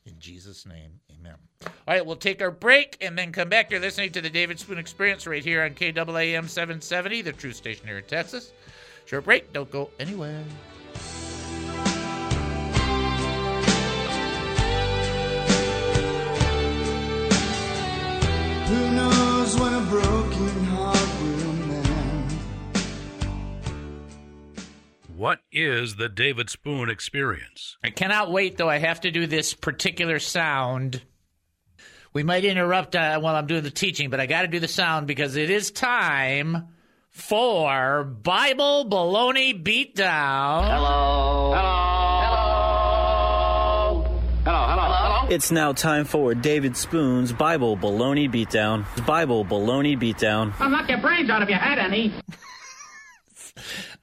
[0.05, 1.35] In Jesus' name, amen.
[1.65, 3.71] All right, we'll take our break and then come back.
[3.71, 7.87] You're listening to the David Spoon Experience right here on KAAM 770, the true station
[7.87, 8.53] here in Texas.
[9.07, 10.45] Short break, don't go anywhere.
[25.17, 27.79] What is the David Spoon experience?
[27.83, 28.69] I cannot wait, though.
[28.69, 31.01] I have to do this particular sound.
[32.13, 34.69] We might interrupt uh, while I'm doing the teaching, but I got to do the
[34.69, 36.69] sound because it is time
[37.09, 40.69] for Bible Baloney Beatdown.
[40.69, 41.55] Hello.
[41.55, 41.77] Hello.
[44.45, 44.67] Hello.
[44.69, 44.93] Hello.
[44.93, 45.29] Hello.
[45.35, 48.85] It's now time for David Spoon's Bible Baloney Beatdown.
[49.07, 50.53] Bible Baloney Beatdown.
[50.61, 52.13] I'll knock your brains out if you had any.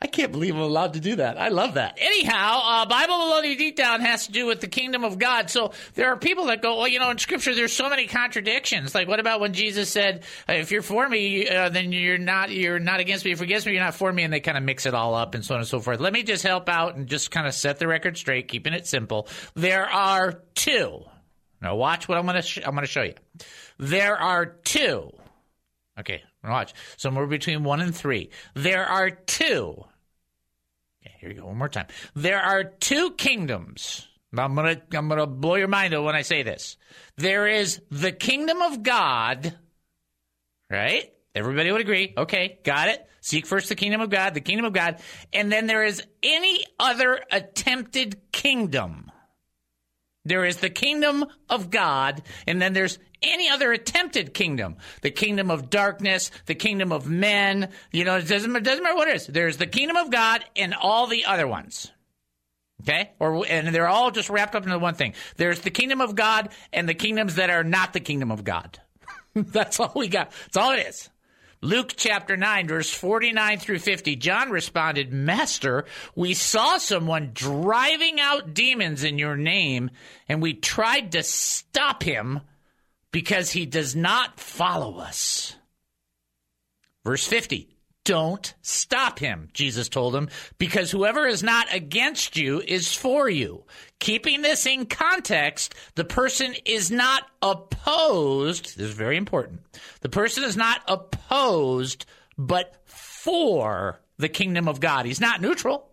[0.01, 1.37] I can't believe I'm allowed to do that.
[1.37, 1.97] I love that.
[1.99, 5.49] Anyhow, uh, Bible Baloney Beatdown has to do with the kingdom of God.
[5.49, 8.93] So there are people that go, well, you know, in Scripture there's so many contradictions.
[8.95, 12.79] Like, what about when Jesus said, "If you're for me, uh, then you're not you're
[12.79, 13.31] not against me.
[13.31, 15.15] If you're against me, you're not for me." And they kind of mix it all
[15.15, 15.99] up and so on and so forth.
[15.99, 18.87] Let me just help out and just kind of set the record straight, keeping it
[18.87, 19.27] simple.
[19.53, 21.03] There are two.
[21.61, 23.13] Now watch what I'm gonna sh- I'm gonna show you.
[23.77, 25.11] There are two.
[25.99, 26.73] Okay, watch.
[26.97, 28.29] Somewhere between one and three.
[28.53, 29.85] There are two.
[31.01, 31.47] Okay, here you go.
[31.47, 31.87] One more time.
[32.15, 34.07] There are two kingdoms.
[34.35, 36.77] I'm gonna I'm gonna blow your mind when I say this.
[37.17, 39.55] There is the kingdom of God,
[40.69, 41.13] right?
[41.35, 42.13] Everybody would agree.
[42.17, 43.07] Okay, got it.
[43.21, 44.99] Seek first the kingdom of God, the kingdom of God,
[45.31, 49.11] and then there is any other attempted kingdom.
[50.25, 54.77] There is the kingdom of God, and then there's any other attempted kingdom.
[55.01, 57.69] The kingdom of darkness, the kingdom of men.
[57.91, 59.27] You know, it doesn't, it doesn't matter what it is.
[59.27, 61.91] There's the kingdom of God and all the other ones.
[62.81, 63.11] Okay?
[63.19, 65.13] Or and they're all just wrapped up into one thing.
[65.37, 68.79] There's the kingdom of God and the kingdoms that are not the kingdom of God.
[69.35, 70.31] That's all we got.
[70.45, 71.09] That's all it is.
[71.63, 74.17] Luke chapter 9, verse 49 through 50.
[74.17, 79.89] John responded, Master, we saw someone driving out demons in your name,
[80.27, 82.41] and we tried to stop him
[83.13, 85.55] because he does not follow us.
[87.05, 87.69] Verse 50.
[88.05, 93.63] Don't stop him, Jesus told him, because whoever is not against you is for you.
[93.99, 98.77] Keeping this in context, the person is not opposed.
[98.77, 99.61] This is very important.
[100.01, 102.05] The person is not opposed,
[102.37, 105.05] but for the kingdom of God.
[105.05, 105.89] He's not neutral.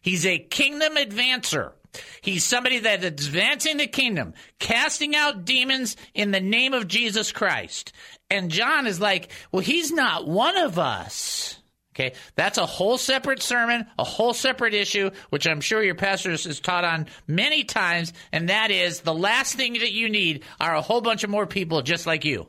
[0.00, 1.72] He's a kingdom advancer.
[2.20, 7.92] He's somebody that advancing the kingdom, casting out demons in the name of Jesus Christ.
[8.30, 11.58] And John is like, well, he's not one of us.
[11.94, 16.30] Okay, that's a whole separate sermon, a whole separate issue, which I'm sure your pastor
[16.30, 20.76] has taught on many times, and that is the last thing that you need are
[20.76, 22.46] a whole bunch of more people just like you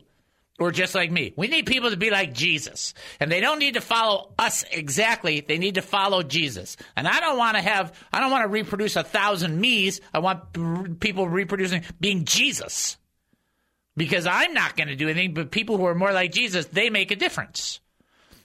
[0.59, 1.33] or just like me.
[1.35, 2.93] We need people to be like Jesus.
[3.19, 5.41] And they don't need to follow us exactly.
[5.41, 6.77] They need to follow Jesus.
[6.95, 10.01] And I don't want to have, I don't want to reproduce a thousand me's.
[10.13, 12.97] I want people reproducing being Jesus.
[13.95, 16.89] Because I'm not going to do anything, but people who are more like Jesus, they
[16.89, 17.79] make a difference.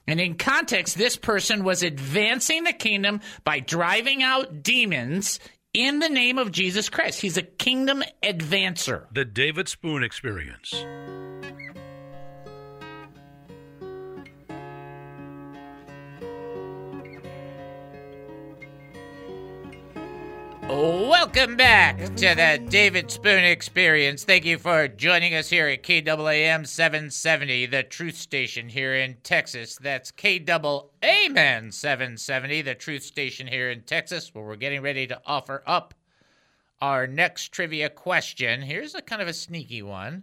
[0.06, 5.40] And in context, this person was advancing the kingdom by driving out demons
[5.72, 7.20] in the name of Jesus Christ.
[7.20, 9.06] He's a kingdom advancer.
[9.12, 10.72] The David Spoon Experience.
[20.68, 24.24] Welcome back to the David Spoon Experience.
[24.24, 29.76] Thank you for joining us here at KAAM 770, the truth station here in Texas.
[29.76, 35.62] That's KAAM 770, the truth station here in Texas, where we're getting ready to offer
[35.66, 35.92] up
[36.80, 38.62] our next trivia question.
[38.62, 40.22] Here's a kind of a sneaky one.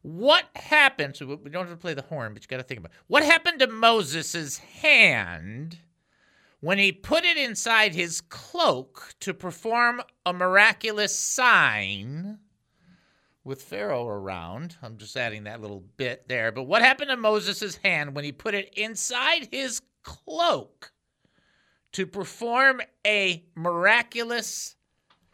[0.00, 1.16] What happened?
[1.16, 2.98] So we don't have to play the horn, but you got to think about it.
[3.06, 5.78] what happened to Moses' hand
[6.64, 12.38] when he put it inside his cloak to perform a miraculous sign
[13.44, 14.74] with Pharaoh around.
[14.82, 16.50] I'm just adding that little bit there.
[16.52, 20.90] But what happened to Moses' hand when he put it inside his cloak
[21.92, 24.76] to perform a miraculous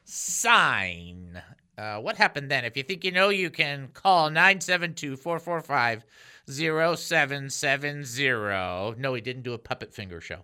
[0.03, 1.41] sign?
[1.79, 2.65] Uh, what happened then?
[2.65, 6.05] If you think you know, you can call 972 445
[6.51, 9.01] 0770.
[9.01, 10.41] No, he didn't do a puppet finger show.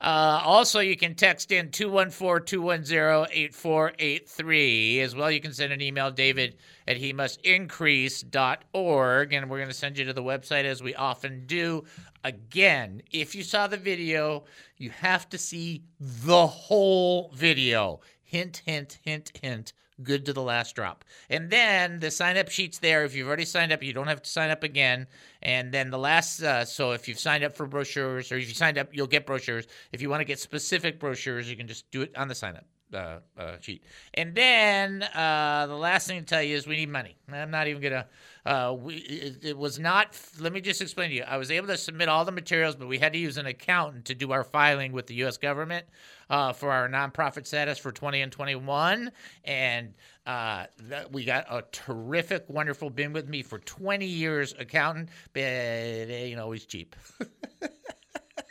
[0.00, 5.00] Uh, also, you can text in 214 210 8483.
[5.00, 6.56] As well, you can send an email, david
[6.88, 10.94] at he must increase.org, and we're going to send you to the website as we
[10.94, 11.84] often do.
[12.24, 14.44] Again, if you saw the video,
[14.78, 18.00] you have to see the whole video.
[18.22, 21.04] Hint, hint, hint, hint good to the last drop.
[21.28, 23.04] And then the sign up sheet's there.
[23.04, 25.06] If you've already signed up, you don't have to sign up again.
[25.42, 28.54] And then the last, uh, so if you've signed up for brochures or if you
[28.54, 29.66] signed up, you'll get brochures.
[29.92, 32.56] If you want to get specific brochures, you can just do it on the sign
[32.56, 32.64] up.
[32.92, 33.84] Uh, uh, sheet.
[34.14, 37.14] And then uh, the last thing to tell you is we need money.
[37.32, 38.06] I'm not even gonna.
[38.44, 40.18] Uh, we it, it, was not.
[40.40, 41.22] Let me just explain to you.
[41.22, 44.06] I was able to submit all the materials, but we had to use an accountant
[44.06, 45.36] to do our filing with the U.S.
[45.36, 45.86] government
[46.30, 49.12] uh, for our nonprofit status for 20 and 21,
[49.44, 49.94] and
[50.26, 55.40] uh, that, we got a terrific, wonderful, been with me for 20 years accountant, but
[55.40, 56.96] you know he's cheap.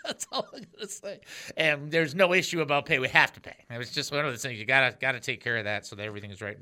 [0.10, 1.19] That's all I'm gonna say.
[1.56, 2.98] And there's no issue about pay.
[2.98, 3.54] We have to pay.
[3.69, 4.58] It was just one of those things.
[4.60, 6.58] You gotta gotta take care of that so that everything is right.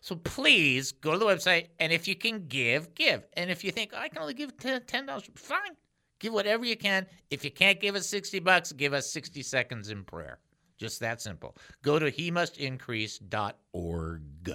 [0.00, 3.26] So please go to the website, and if you can give, give.
[3.34, 5.76] And if you think oh, I can only give ten dollars, fine.
[6.20, 7.06] Give whatever you can.
[7.30, 10.38] If you can't give us sixty bucks, give us sixty seconds in prayer.
[10.78, 11.58] Just that simple.
[11.82, 14.54] Go to he must increase.org.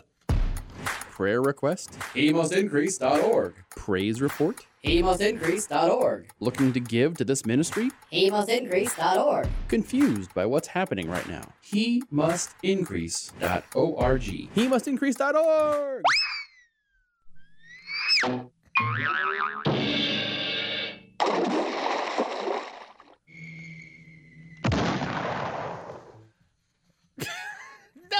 [1.16, 1.98] Prayer request?
[2.14, 3.54] He must increase.org.
[3.70, 4.66] Praise report?
[4.82, 6.28] He must increase.org.
[6.42, 7.90] Looking to give to this ministry?
[8.10, 9.48] He must increase.org.
[9.70, 11.54] Confused by what's happening right now?
[11.62, 14.22] He must increase.org.
[14.22, 16.04] He must increase.org.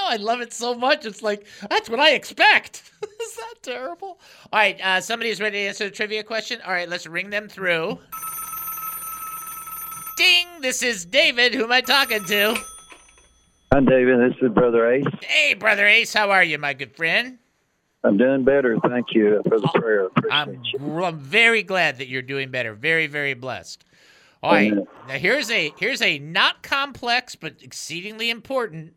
[0.06, 1.04] I love it so much.
[1.04, 2.90] It's like, that's what I expect.
[3.02, 4.18] Is that terrible?
[4.52, 6.60] All right, uh, somebody's ready to answer the trivia question.
[6.64, 7.98] All right, let's ring them through.
[10.16, 10.46] Ding!
[10.60, 11.54] This is David.
[11.54, 12.56] Who am I talking to?
[13.72, 14.32] I'm David.
[14.32, 15.04] This is Brother Ace.
[15.22, 16.14] Hey, Brother Ace.
[16.14, 17.38] How are you, my good friend?
[18.02, 18.78] I'm doing better.
[18.88, 20.08] Thank you for the prayer.
[20.30, 20.62] I'm,
[21.02, 22.72] I'm very glad that you're doing better.
[22.72, 23.84] Very, very blessed.
[24.42, 24.72] All right.
[24.72, 28.96] Now here's a here's a not complex but exceedingly important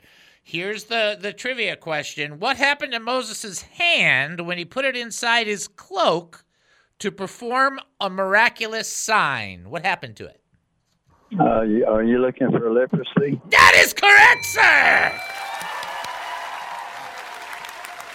[0.52, 2.40] Here's the, the trivia question.
[2.40, 6.44] What happened to Moses' hand when he put it inside his cloak
[6.98, 9.70] to perform a miraculous sign?
[9.70, 10.42] What happened to it?
[11.40, 13.40] Uh, are you looking for leprosy?
[13.52, 15.49] That is correct, sir!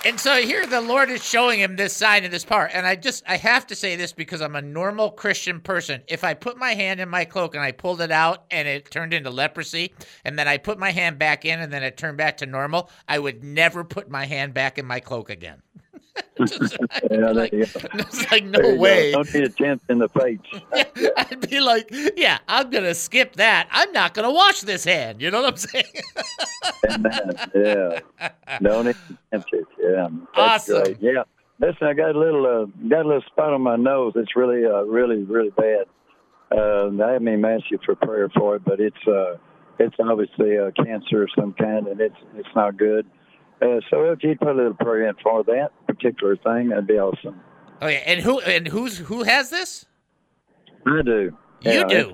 [0.07, 2.73] And so here the Lord is showing him this sign in this part.
[2.75, 6.03] And I just, I have to say this because I'm a normal Christian person.
[6.09, 8.91] If I put my hand in my cloak and I pulled it out and it
[8.91, 12.19] turned into leprosy, and then I put my hand back in and then it turned
[12.19, 15.63] back to normal, I would never put my hand back in my cloak again.
[17.11, 19.13] Yeah, like, it's like no way.
[19.13, 19.23] Go.
[19.23, 20.39] Don't need a chance in the face.
[20.97, 23.69] yeah, I'd be like, yeah, I'm gonna skip that.
[23.71, 25.23] I'm not gonna wash this hand.
[25.23, 25.85] You know what I'm saying?
[27.55, 28.01] yeah.
[28.61, 28.97] Don't need
[29.33, 29.67] it.
[29.81, 30.09] Yeah.
[30.35, 30.83] That's awesome.
[30.85, 30.99] Great.
[31.01, 31.23] Yeah.
[31.61, 34.15] Listen, I got a little uh, got a little spot on my nose.
[34.17, 35.87] It's really, uh, really, really bad.
[36.51, 39.37] Uh, they had me ask you for prayer for it, but it's uh,
[39.79, 43.07] it's obviously a cancer of some kind, and it's it's not good.
[43.63, 46.95] Uh, so if you'd put a little prayer in for that particular thing, that'd be
[46.95, 47.41] awesome.
[47.81, 49.87] Oh yeah, and who and who's who has this?
[50.87, 51.37] I do.
[51.63, 52.13] You Yeah, do.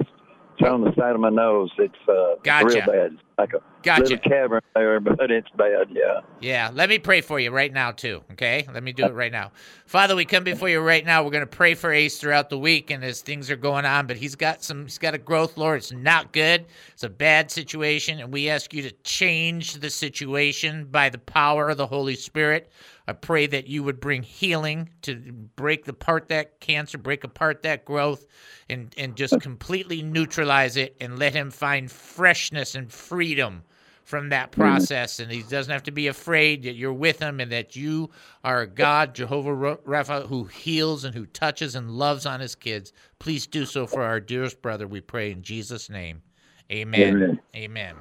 [0.61, 1.71] It's, on the side of my nose.
[1.79, 2.67] It's uh, Gotcha.
[2.67, 3.19] real bad.
[3.39, 4.03] Like a Gotcha.
[4.03, 5.89] little cavern there, but it's bad.
[5.91, 6.21] Yeah.
[6.41, 8.23] Yeah, let me pray for you right now too.
[8.33, 9.53] Okay, let me do it right now.
[9.87, 11.23] Father, we come before you right now.
[11.25, 14.07] We're going to pray for Ace throughout the week, and as things are going on,
[14.07, 15.79] but he's got some, he's got a growth, Lord.
[15.79, 16.67] It's not good.
[16.93, 21.71] It's a bad situation, and we ask you to change the situation by the power
[21.71, 22.71] of the Holy Spirit.
[23.11, 25.17] I pray that you would bring healing to
[25.57, 28.25] break apart that cancer, break apart that growth,
[28.69, 33.65] and and just completely neutralize it, and let him find freshness and freedom
[34.05, 34.61] from that mm-hmm.
[34.61, 38.11] process, and he doesn't have to be afraid that you're with him and that you
[38.45, 42.93] are God, Jehovah Rapha, who heals and who touches and loves on his kids.
[43.19, 46.23] Please do so for our dearest brother, we pray in Jesus' name.
[46.71, 47.17] Amen.
[47.17, 47.41] Amen.
[47.57, 47.95] Amen.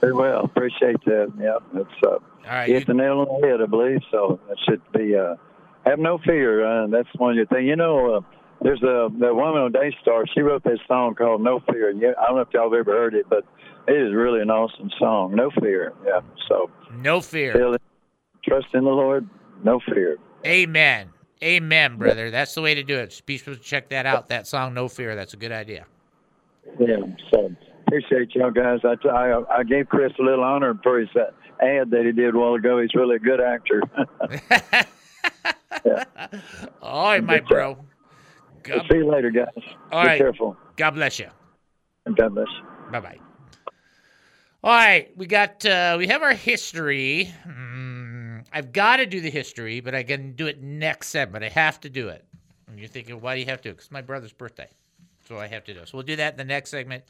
[0.00, 0.44] Very well.
[0.44, 1.32] Appreciate that.
[1.38, 1.58] Yeah.
[1.80, 2.68] It's uh, All right.
[2.68, 4.00] hit the nail on the head, I believe.
[4.10, 5.16] So that should be.
[5.16, 5.36] Uh,
[5.86, 6.64] have no fear.
[6.64, 7.66] Uh, that's one of your things.
[7.66, 8.20] You know, uh,
[8.62, 10.24] there's a the woman on Daystar.
[10.34, 12.92] She wrote this song called "No Fear." Yeah, I don't know if y'all have ever
[12.92, 13.44] heard it, but
[13.86, 15.34] it is really an awesome song.
[15.34, 15.92] No fear.
[16.06, 16.20] Yeah.
[16.48, 17.76] So No fear.
[18.42, 19.28] trust in the Lord.
[19.62, 20.16] No fear.
[20.46, 21.10] Amen.
[21.42, 22.30] Amen, brother.
[22.30, 23.20] That's the way to do it.
[23.26, 24.28] Be sure to check that out.
[24.28, 25.14] That song, No Fear.
[25.16, 25.84] That's a good idea.
[26.78, 26.96] Yeah.
[27.30, 27.54] So
[27.86, 28.80] appreciate y'all guys.
[28.84, 31.30] I, I I gave Chris a little honor for his uh,
[31.64, 32.80] ad that he did a while ago.
[32.80, 33.82] He's really a good actor.
[36.82, 37.78] All right, my bro.
[38.68, 39.46] We'll see you later, guys.
[39.92, 40.18] All Be right.
[40.18, 40.56] careful.
[40.76, 41.28] God bless you.
[42.06, 42.64] And God bless you.
[42.90, 43.18] Bye bye.
[44.62, 47.30] All right, we got uh, we have our history.
[47.46, 51.44] Mm, I've got to do the history, but I can do it next segment.
[51.44, 52.24] I have to do it.
[52.66, 53.70] And you're thinking, why do you have to?
[53.70, 54.68] Because my brother's birthday,
[55.28, 55.80] so I have to do.
[55.80, 55.88] it.
[55.88, 57.04] So we'll do that in the next segment.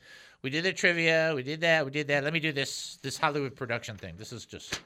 [0.45, 1.33] We did the trivia.
[1.35, 1.87] We did that.
[1.87, 2.23] We did that.
[2.23, 4.17] Let me do this this Hollywood production thing.
[4.19, 4.79] This is just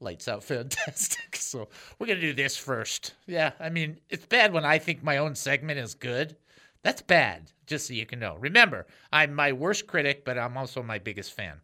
[0.00, 1.18] lights out fantastic.
[1.48, 1.68] So
[1.98, 3.14] we're gonna do this first.
[3.26, 6.36] Yeah, I mean it's bad when I think my own segment is good.
[6.82, 8.36] That's bad, just so you can know.
[8.36, 11.60] Remember, I'm my worst critic, but I'm also my biggest fan.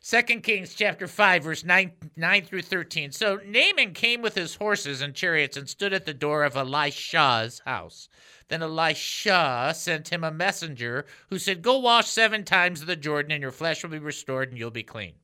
[0.00, 3.10] Second Kings chapter 5, verse 9, 9 through 13.
[3.12, 7.60] So Naaman came with his horses and chariots and stood at the door of Elisha's
[7.66, 8.08] house.
[8.48, 13.32] Then Elisha sent him a messenger who said, Go wash seven times in the Jordan,
[13.32, 15.14] and your flesh will be restored, and you'll be clean.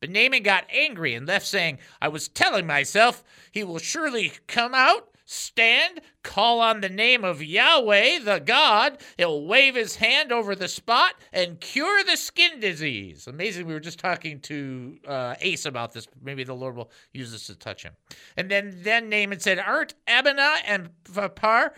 [0.00, 3.22] But Naaman got angry and left, saying, I was telling myself,
[3.52, 8.98] he will surely come out, stand, call on the name of Yahweh, the God.
[9.16, 13.28] He'll wave his hand over the spot and cure the skin disease.
[13.28, 13.66] Amazing.
[13.66, 16.08] We were just talking to uh, Ace about this.
[16.20, 17.92] Maybe the Lord will use this to touch him.
[18.36, 21.70] And then, then Naaman said, Aren't Abana and Pharpar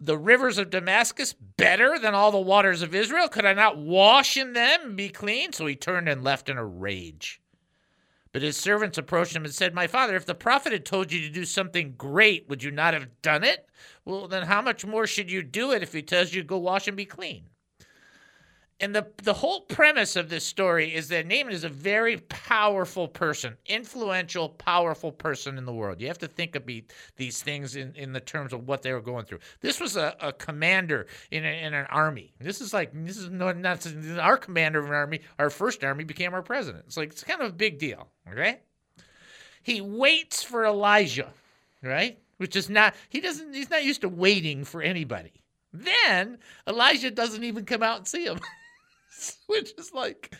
[0.00, 3.28] the rivers of Damascus better than all the waters of Israel?
[3.28, 5.52] Could I not wash in them and be clean?
[5.52, 7.40] So he turned and left in a rage.
[8.32, 11.20] But his servants approached him and said, My father, if the prophet had told you
[11.22, 13.68] to do something great, would you not have done it?
[14.04, 16.58] Well, then how much more should you do it if he tells you to go
[16.58, 17.46] wash and be clean?
[18.82, 23.06] And the, the whole premise of this story is that Naaman is a very powerful
[23.06, 26.00] person, influential, powerful person in the world.
[26.00, 26.84] You have to think of the-
[27.16, 29.40] these things in, in the terms of what they were going through.
[29.60, 32.32] This was a, a commander in, a, in an army.
[32.40, 33.86] This is like, this is not, not
[34.18, 36.84] our commander of an army, our first army became our president.
[36.86, 38.60] It's like, it's kind of a big deal, okay?
[39.62, 41.34] He waits for Elijah,
[41.82, 42.18] right?
[42.38, 45.32] Which is not, he doesn't, he's not used to waiting for anybody.
[45.70, 48.40] Then Elijah doesn't even come out and see him.
[49.46, 50.34] which is like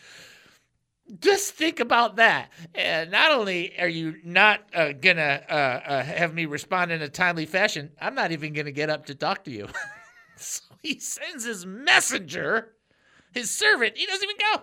[1.18, 2.50] just think about that.
[2.74, 7.08] And not only are you not uh, gonna uh, uh, have me respond in a
[7.08, 9.68] timely fashion i'm not even gonna get up to talk to you.
[10.42, 12.72] So he sends his messenger
[13.32, 14.62] his servant he doesn't even go.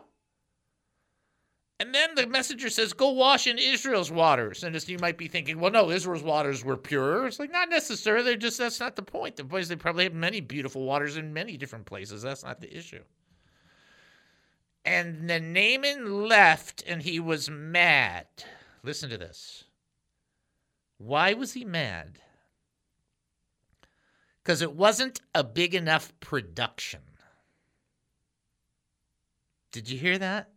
[1.80, 4.64] And then the messenger says go wash in israel's waters.
[4.64, 7.28] And as you might be thinking well no israel's waters were pure.
[7.28, 9.36] It's like not necessarily They're just that's not the point.
[9.36, 12.24] The boys they probably have many beautiful waters in many different places.
[12.24, 13.04] That's not the issue
[14.88, 18.26] and then Naaman left and he was mad.
[18.84, 19.66] Listen to this.
[20.98, 22.20] Why was he mad?
[24.42, 27.02] Because it wasn't a big enough production.
[29.74, 30.52] Did you hear that?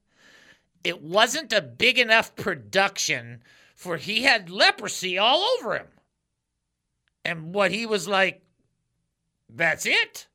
[0.85, 3.43] It wasn't a big enough production
[3.75, 5.89] for he had leprosy all over him.
[7.25, 8.43] And what he was like,
[9.49, 10.29] that's it?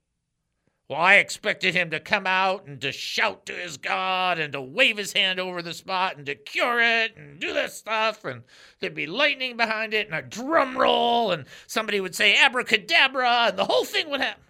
[0.88, 4.62] Well, I expected him to come out and to shout to his God and to
[4.62, 8.24] wave his hand over the spot and to cure it and do this stuff.
[8.24, 8.44] And
[8.80, 13.58] there'd be lightning behind it and a drum roll and somebody would say abracadabra and
[13.58, 14.44] the whole thing would happen.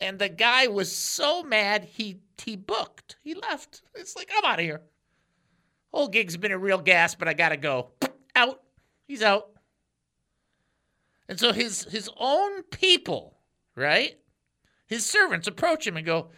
[0.00, 3.16] And the guy was so mad he he booked.
[3.24, 3.82] He left.
[3.96, 4.82] It's like I'm out of here.
[5.92, 7.90] Whole gig's been a real gas, but I gotta go.
[8.36, 8.62] Out.
[9.08, 9.50] He's out.
[11.28, 13.38] And so his his own people,
[13.74, 14.16] right?
[14.88, 16.30] His servants approach him and go,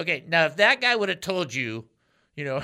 [0.00, 1.84] Okay, now if that guy would have told you,
[2.36, 2.62] you know,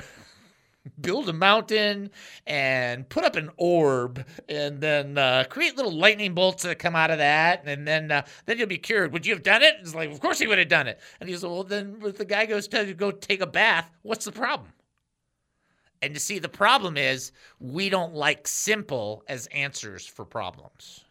[1.01, 2.11] build a mountain
[2.47, 7.11] and put up an orb and then uh, create little lightning bolts that come out
[7.11, 9.13] of that and then uh, then you'll be cured.
[9.13, 9.75] Would you have done it?
[9.81, 11.01] It's like, of course he would have done it.
[11.19, 13.47] And he's like, well, then if the guy goes tell you to go take a
[13.47, 14.73] bath, what's the problem?
[16.03, 21.05] And you see, the problem is we don't like simple as answers for problems.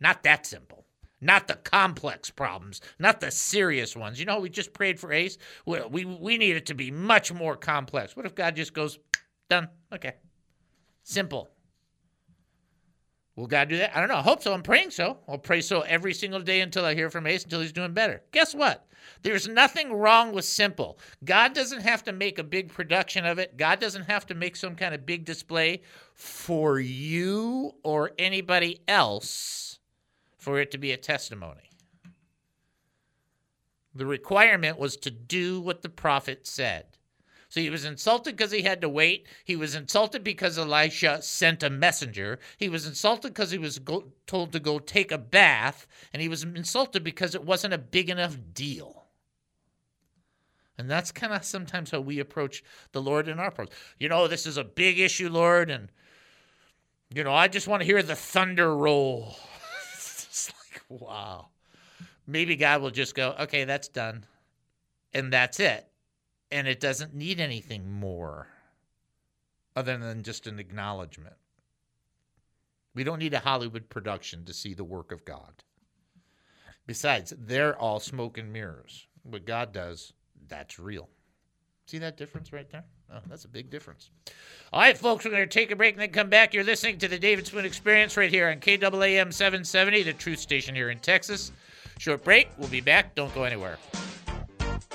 [0.00, 0.81] Not that simple.
[1.24, 4.18] Not the complex problems, not the serious ones.
[4.18, 5.38] You know, we just prayed for Ace.
[5.64, 8.16] Well, we we need it to be much more complex.
[8.16, 8.98] What if God just goes,
[9.48, 9.68] done?
[9.92, 10.14] Okay.
[11.04, 11.52] Simple.
[13.36, 13.96] Will God do that?
[13.96, 14.16] I don't know.
[14.16, 14.52] I hope so.
[14.52, 15.18] I'm praying so.
[15.28, 18.22] I'll pray so every single day until I hear from Ace until he's doing better.
[18.32, 18.86] Guess what?
[19.22, 20.98] There's nothing wrong with simple.
[21.24, 23.56] God doesn't have to make a big production of it.
[23.56, 25.82] God doesn't have to make some kind of big display
[26.14, 29.71] for you or anybody else
[30.42, 31.70] for it to be a testimony.
[33.94, 36.86] The requirement was to do what the prophet said.
[37.48, 39.28] So he was insulted because he had to wait.
[39.44, 42.40] He was insulted because Elisha sent a messenger.
[42.56, 45.86] He was insulted because he was go- told to go take a bath.
[46.12, 49.04] And he was insulted because it wasn't a big enough deal.
[50.76, 53.70] And that's kind of sometimes how we approach the Lord in our approach.
[54.00, 55.92] You know, this is a big issue, Lord, and
[57.14, 59.36] you know, I just want to hear the thunder roll.
[61.00, 61.48] Wow.
[62.26, 64.26] Maybe God will just go, okay, that's done.
[65.12, 65.86] And that's it.
[66.50, 68.48] And it doesn't need anything more
[69.74, 71.36] other than just an acknowledgement.
[72.94, 75.64] We don't need a Hollywood production to see the work of God.
[76.86, 79.06] Besides, they're all smoke and mirrors.
[79.22, 80.12] What God does,
[80.46, 81.08] that's real.
[81.86, 82.84] See that difference right there?
[83.14, 84.08] Oh, that's a big difference.
[84.72, 86.54] All right, folks, we're going to take a break and then come back.
[86.54, 90.74] You're listening to the David Spoon Experience right here on KAAM 770, the truth station
[90.74, 91.52] here in Texas.
[91.98, 92.48] Short break.
[92.56, 93.14] We'll be back.
[93.14, 93.76] Don't go anywhere.
[94.60, 94.88] Most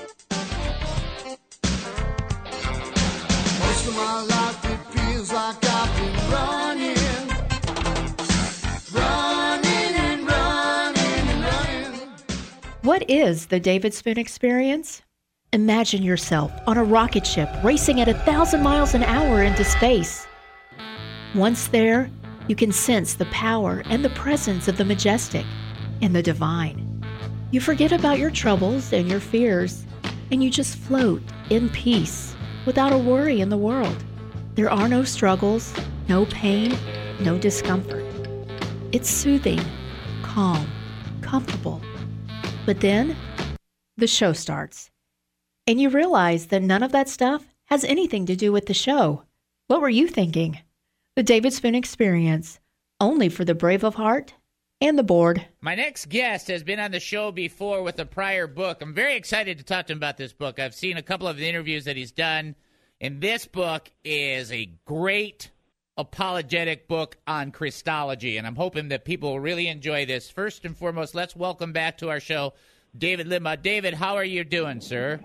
[3.88, 6.97] of my life it feels like I've been running,
[8.93, 11.93] running and running and running.
[12.82, 15.03] What is the David Spoon Experience?
[15.53, 20.27] Imagine yourself on a rocket ship racing at a thousand miles an hour into space.
[21.35, 22.09] Once there,
[22.49, 25.45] you can sense the power and the presence of the majestic
[26.01, 27.01] and the divine.
[27.51, 29.85] You forget about your troubles and your fears,
[30.31, 32.35] and you just float in peace
[32.65, 34.03] without a worry in the world.
[34.55, 35.73] There are no struggles,
[36.09, 36.77] no pain,
[37.21, 38.03] no discomfort.
[38.91, 39.61] It's soothing,
[40.23, 40.69] calm,
[41.21, 41.81] comfortable.
[42.65, 43.15] But then,
[43.95, 44.91] the show starts
[45.68, 49.24] and you realize that none of that stuff has anything to do with the show.
[49.68, 50.59] What were you thinking?
[51.18, 52.59] The David Spoon Experience,
[53.01, 54.34] only for the brave of heart
[54.80, 55.45] and the bored.
[55.59, 58.82] My next guest has been on the show before with a prior book.
[58.82, 60.57] I'm very excited to talk to him about this book.
[60.57, 62.55] I've seen a couple of the interviews that he's done,
[63.01, 65.51] and this book is a great
[65.97, 70.30] apologetic book on Christology, and I'm hoping that people will really enjoy this.
[70.30, 72.53] First and foremost, let's welcome back to our show
[72.95, 73.61] David Limbaugh.
[73.61, 75.20] David, how are you doing, sir?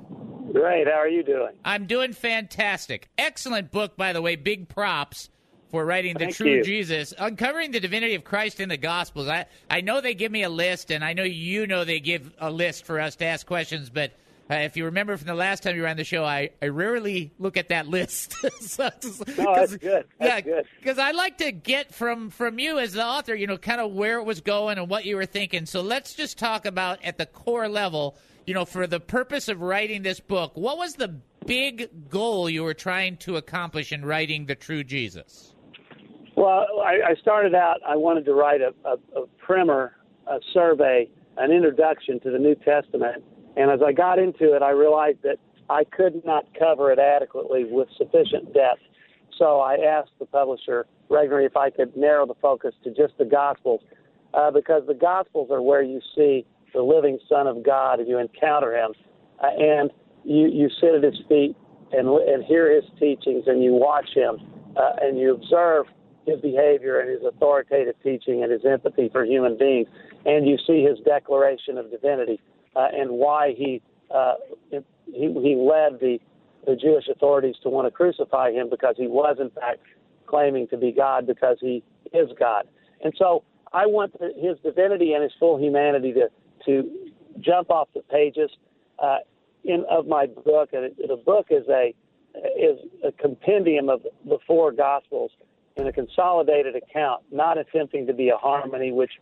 [0.62, 0.86] Great.
[0.86, 1.54] How are you doing?
[1.64, 3.08] I'm doing fantastic.
[3.18, 4.36] Excellent book, by the way.
[4.36, 5.28] Big props
[5.72, 6.62] for writing the Thank true you.
[6.62, 9.26] Jesus, uncovering the divinity of Christ in the Gospels.
[9.26, 12.32] I I know they give me a list, and I know you know they give
[12.38, 14.12] a list for us to ask questions, but.
[14.50, 16.66] Uh, if you remember from the last time you were on the show, I, I
[16.66, 18.34] rarely look at that list.
[18.60, 18.90] so,
[19.38, 20.04] No, that's good.
[20.18, 23.56] That's yeah, because I like to get from from you as the author, you know,
[23.56, 25.64] kind of where it was going and what you were thinking.
[25.64, 28.16] So let's just talk about at the core level,
[28.46, 32.64] you know, for the purpose of writing this book, what was the big goal you
[32.64, 35.54] were trying to accomplish in writing the true Jesus?
[36.36, 37.76] Well, I, I started out.
[37.86, 42.54] I wanted to write a, a, a primer, a survey, an introduction to the New
[42.54, 43.22] Testament,
[43.56, 45.36] and as I got into it, I realized that
[45.68, 48.82] I could not cover it adequately with sufficient depth.
[49.38, 53.24] So I asked the publisher Regnery if I could narrow the focus to just the
[53.24, 53.80] Gospels,
[54.34, 58.18] uh, because the Gospels are where you see the living Son of God and you
[58.18, 58.92] encounter Him,
[59.42, 59.90] uh, and
[60.24, 61.56] you you sit at His feet
[61.92, 64.38] and and hear His teachings and you watch Him
[64.76, 65.86] uh, and you observe
[66.26, 69.88] His behavior and His authoritative teaching and His empathy for human beings,
[70.26, 72.40] and you see His declaration of divinity
[72.76, 73.82] uh, and why He
[74.14, 74.34] uh,
[74.70, 76.18] he he led the
[76.66, 79.80] the Jewish authorities to want to crucify him because he was in fact
[80.26, 82.68] claiming to be God because he is God.
[83.02, 83.42] And so
[83.72, 86.28] I want his divinity and his full humanity to
[86.66, 87.10] to
[87.40, 88.50] jump off the pages
[88.98, 89.18] uh,
[89.64, 90.70] in of my book.
[90.72, 91.94] And it, the book is a
[92.58, 95.30] is a compendium of the four gospels
[95.76, 99.12] in a consolidated account, not attempting to be a harmony, which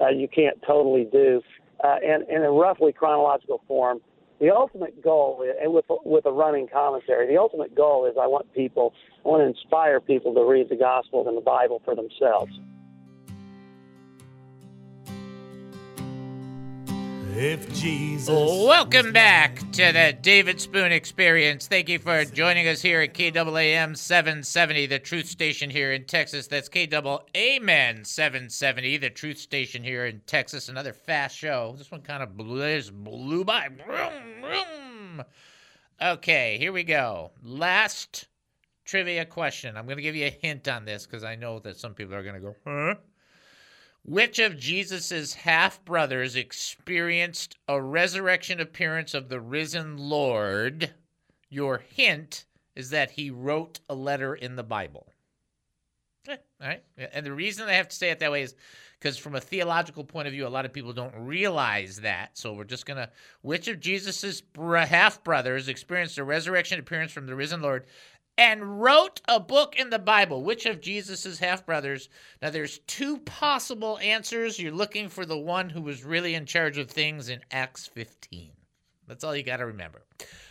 [0.00, 1.42] uh, you can't totally do,
[1.84, 4.00] uh, and in a roughly chronological form.
[4.40, 8.52] The ultimate goal, and with with a running commentary, the ultimate goal is I want
[8.54, 8.94] people,
[9.24, 12.52] I want to inspire people to read the Gospels and the Bible for themselves.
[17.40, 18.28] If Jesus.
[18.28, 21.68] Welcome back to the David Spoon Experience.
[21.68, 26.48] Thank you for joining us here at KAAM 770, the truth station here in Texas.
[26.48, 30.68] That's KAAM 770, the truth station here in Texas.
[30.68, 31.76] Another fast show.
[31.78, 33.68] This one kind of blew, blew by.
[36.02, 37.30] Okay, here we go.
[37.44, 38.26] Last
[38.84, 39.76] trivia question.
[39.76, 42.16] I'm going to give you a hint on this because I know that some people
[42.16, 42.94] are going to go, huh?
[44.08, 50.94] Which of Jesus's half brothers experienced a resurrection appearance of the risen Lord?
[51.50, 55.12] Your hint is that he wrote a letter in the Bible.
[56.26, 56.82] Okay, all right.
[57.12, 58.54] And the reason I have to say it that way is
[58.98, 62.30] because, from a theological point of view, a lot of people don't realize that.
[62.32, 63.10] So we're just going to.
[63.42, 67.84] Which of Jesus' half brothers experienced a resurrection appearance from the risen Lord?
[68.38, 70.44] And wrote a book in the Bible.
[70.44, 72.08] Which of Jesus's half brothers?
[72.40, 74.60] Now, there's two possible answers.
[74.60, 78.52] You're looking for the one who was really in charge of things in Acts 15.
[79.08, 80.02] That's all you got to remember.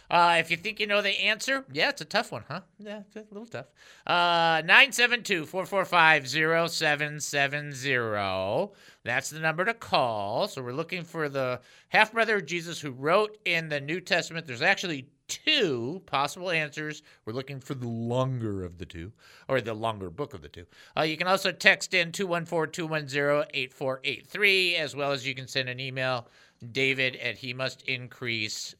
[0.10, 2.62] Uh, if you think you know the answer, yeah, it's a tough one, huh?
[2.80, 3.68] Yeah, it's a little tough.
[4.06, 8.74] Uh, 972 445 0770.
[9.04, 10.48] That's the number to call.
[10.48, 11.60] So we're looking for the
[11.90, 14.48] half brother of Jesus who wrote in the New Testament.
[14.48, 17.04] There's actually two possible answers.
[17.26, 19.12] We're looking for the longer of the two,
[19.48, 20.66] or the longer book of the two.
[20.96, 25.70] Uh, you can also text in 214 210 8483, as well as you can send
[25.70, 26.28] an email,
[26.72, 28.78] david at he must increase.org.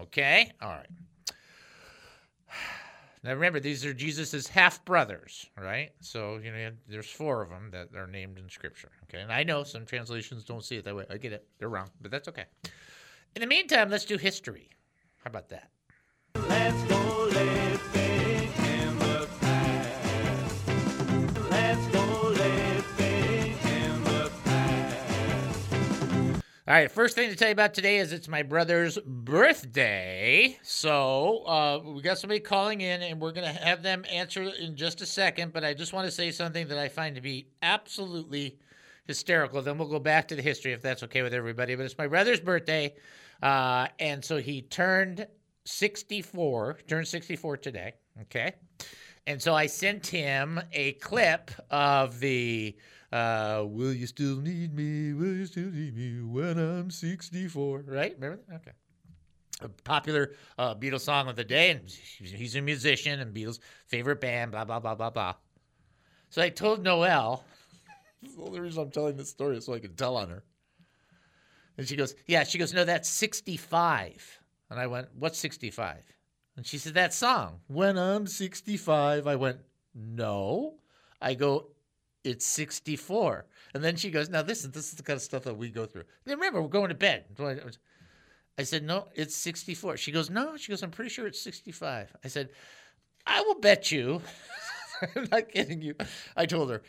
[0.00, 0.52] Okay?
[0.60, 0.86] All right.
[3.22, 5.90] Now remember, these are Jesus's half brothers, right?
[6.00, 8.90] So you know, there's four of them that are named in Scripture.
[9.02, 11.04] Okay, and I know some translations don't see it that way.
[11.10, 12.46] I get it; they're wrong, but that's okay.
[13.36, 14.68] In the meantime, let's do history.
[15.22, 15.70] How about that?
[16.48, 19.78] Let's go in the past.
[21.48, 22.82] Let's go in
[24.02, 26.42] the past.
[26.66, 30.58] All right, first thing to tell you about today is it's my brother's birthday.
[30.62, 34.74] So uh, we got somebody calling in, and we're going to have them answer in
[34.74, 35.52] just a second.
[35.52, 38.58] But I just want to say something that I find to be absolutely
[39.06, 39.62] hysterical.
[39.62, 41.76] Then we'll go back to the history if that's okay with everybody.
[41.76, 42.92] But it's my brother's birthday.
[43.42, 45.26] Uh, and so he turned
[45.64, 47.94] 64, turned 64 today.
[48.22, 48.52] Okay.
[49.26, 52.76] And so I sent him a clip of the
[53.12, 55.12] uh, Will You Still Need Me?
[55.12, 57.84] Will You Still Need Me When I'm 64?
[57.86, 58.14] Right?
[58.14, 58.56] Remember that?
[58.56, 58.72] Okay.
[59.62, 61.70] A popular uh, Beatles song of the day.
[61.70, 65.34] And he's a musician and Beatles' favorite band, blah, blah, blah, blah, blah.
[66.30, 67.44] So I told Noelle,
[68.22, 70.44] the only reason I'm telling this story is so I can tell on her.
[71.80, 72.44] And she goes, Yeah.
[72.44, 74.40] She goes, No, that's 65.
[74.68, 75.96] And I went, What's 65?
[76.58, 79.26] And she said, That song, When I'm 65.
[79.26, 79.60] I went,
[79.94, 80.74] No.
[81.22, 81.68] I go,
[82.22, 83.46] It's 64.
[83.72, 85.86] And then she goes, Now listen, this is the kind of stuff that we go
[85.86, 86.04] through.
[86.26, 87.24] Now, remember, we're going to bed.
[88.58, 89.96] I said, No, it's 64.
[89.96, 90.58] She goes, No.
[90.58, 92.14] She goes, I'm pretty sure it's 65.
[92.22, 92.50] I said,
[93.26, 94.20] I will bet you.
[95.16, 95.94] I'm not kidding you.
[96.36, 96.82] I told her,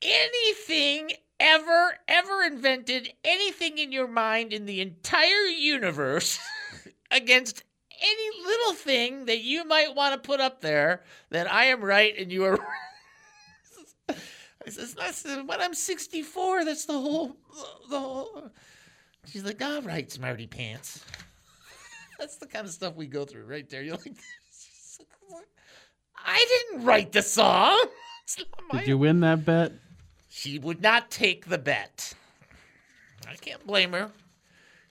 [0.00, 1.10] anything
[1.40, 6.38] ever, ever invented anything in your mind in the entire universe
[7.10, 7.64] against
[8.00, 12.14] any little thing that you might want to put up there that I am right
[12.16, 12.58] and you are
[14.68, 17.36] says, that's when I'm 64, that's the whole,
[17.88, 18.50] the whole.
[19.26, 21.04] She's like, all right, smarty pants.
[22.18, 23.82] that's the kind of stuff we go through right there.
[23.82, 24.14] You're like,
[26.16, 27.82] I didn't write the song.
[28.72, 29.72] Did you win that bet?
[30.32, 32.14] She would not take the bet.
[33.28, 34.12] I can't blame her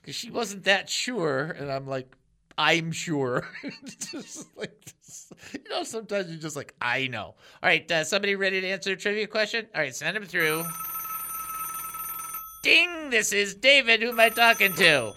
[0.00, 1.56] because she wasn't that sure.
[1.58, 2.14] And I'm like,
[2.58, 3.48] I'm sure.
[4.12, 5.32] just like this.
[5.54, 7.22] You know, sometimes you're just like, I know.
[7.22, 9.66] All right, uh, somebody ready to answer a trivia question?
[9.74, 10.62] All right, send him through.
[12.62, 13.08] Ding!
[13.08, 14.02] This is David.
[14.02, 15.12] Who am I talking to?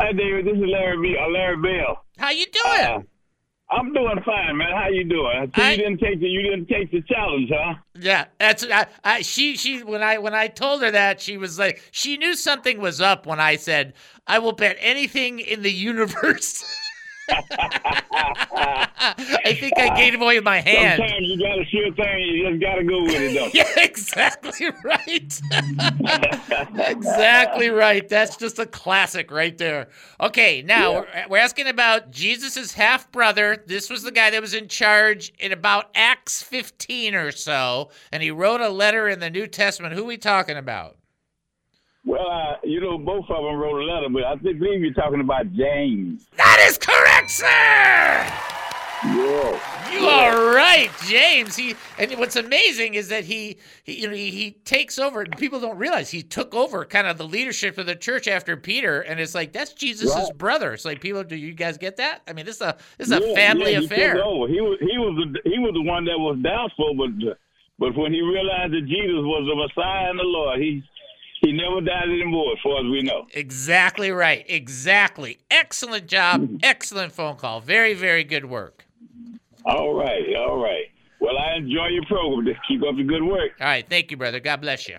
[0.00, 0.44] Hi, David.
[0.44, 1.16] This is Larry B.
[1.16, 2.04] Uh, Larry Bell.
[2.18, 2.80] How you doing?
[2.80, 2.98] Uh,
[3.68, 4.72] I'm doing fine, man.
[4.72, 5.52] How you doing?
[5.56, 7.74] So I, you didn't take the you didn't take the challenge, huh?
[7.98, 11.58] Yeah, that's I, I, she she when I when I told her that she was
[11.58, 13.94] like she knew something was up when I said
[14.26, 16.64] I will bet anything in the universe.
[18.98, 20.98] I think I gave away with my hand.
[20.98, 22.20] Sometimes you got a sure thing.
[22.20, 23.50] You just got to go with it, though.
[23.52, 25.40] Yeah, exactly right.
[26.88, 28.08] exactly right.
[28.08, 29.88] That's just a classic right there.
[30.20, 33.62] Okay, now we're, we're asking about Jesus' half brother.
[33.66, 38.22] This was the guy that was in charge in about Acts 15 or so, and
[38.22, 39.94] he wrote a letter in the New Testament.
[39.94, 40.96] Who are we talking about?
[42.06, 44.94] Well, uh, you know, both of them wrote a letter, but I think- believe you're
[44.94, 46.26] talking about James.
[46.36, 48.32] That is correct, sir.
[49.04, 49.92] Yeah.
[49.92, 51.54] You are right, James.
[51.54, 55.20] He and what's amazing is that he, he you know, he, he takes over.
[55.22, 58.56] and People don't realize he took over kind of the leadership of the church after
[58.56, 60.36] Peter, and it's like that's Jesus' Right.
[60.38, 60.72] brother.
[60.72, 62.22] It's like people, do you guys get that?
[62.26, 64.14] I mean, this is a this is a family yeah, he affair.
[64.14, 64.20] He
[64.60, 67.36] was he was the, he was the one that was doubtful, but
[67.78, 70.82] but when he realized that Jesus was the Messiah and the Lord, he
[71.46, 73.26] he never doubted him more, as far as we know.
[73.32, 74.44] Exactly right.
[74.48, 75.38] Exactly.
[75.50, 76.58] Excellent job.
[76.62, 77.60] Excellent phone call.
[77.60, 78.84] Very very good work.
[79.64, 80.84] All right, all right.
[81.20, 82.46] Well, I enjoy your program.
[82.46, 83.52] Just keep up the good work.
[83.60, 84.38] All right, thank you, brother.
[84.38, 84.98] God bless you.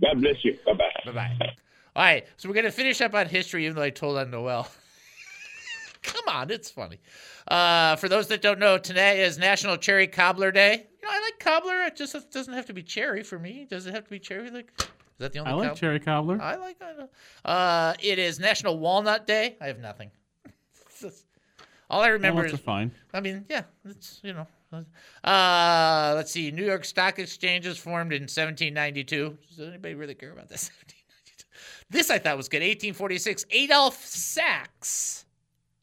[0.00, 0.56] God bless you.
[0.64, 0.84] Bye bye.
[1.04, 1.50] Bye bye.
[1.94, 4.68] All right, so we're gonna finish up on history, even though I told on Noel.
[6.02, 6.98] Come on, it's funny.
[7.46, 10.86] Uh, for those that don't know, today is National Cherry Cobbler Day.
[11.02, 11.82] You know, I like cobbler.
[11.82, 13.66] It just doesn't have to be cherry for me.
[13.68, 14.50] Does it have to be cherry?
[14.50, 14.72] Like,
[15.22, 15.52] that the only?
[15.52, 16.40] I like cob- cherry cobbler.
[16.40, 16.76] I like.
[16.80, 17.48] I.
[17.48, 19.56] Uh, it is National Walnut Day.
[19.60, 20.10] I have nothing.
[21.90, 22.90] All I remember Walnuts is fine.
[23.12, 24.46] I mean, yeah, it's you know.
[25.24, 26.50] Uh, let's see.
[26.50, 29.36] New York Stock Exchange is formed in 1792.
[29.50, 30.70] Does anybody really care about this?
[30.86, 31.44] 1792.
[31.90, 32.62] This I thought was good.
[32.62, 33.44] 1846.
[33.52, 35.26] Adolphe Sax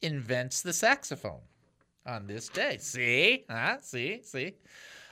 [0.02, 1.40] invents the saxophone
[2.06, 2.78] on this day.
[2.78, 3.44] See?
[3.48, 3.76] Huh?
[3.80, 4.20] See?
[4.24, 4.54] See?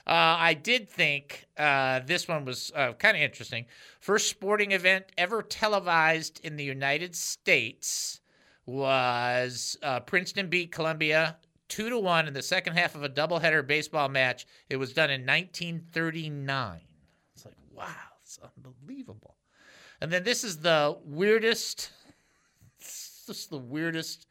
[0.09, 3.67] Uh, I did think uh, this one was uh, kind of interesting.
[3.99, 8.19] First sporting event ever televised in the United States
[8.65, 11.37] was uh, Princeton beat Columbia
[11.67, 14.47] two to one in the second half of a doubleheader baseball match.
[14.67, 16.79] It was done in 1939.
[17.35, 17.85] It's like wow,
[18.23, 19.35] it's unbelievable.
[20.01, 21.91] And then this is the weirdest,
[23.27, 24.25] just the weirdest,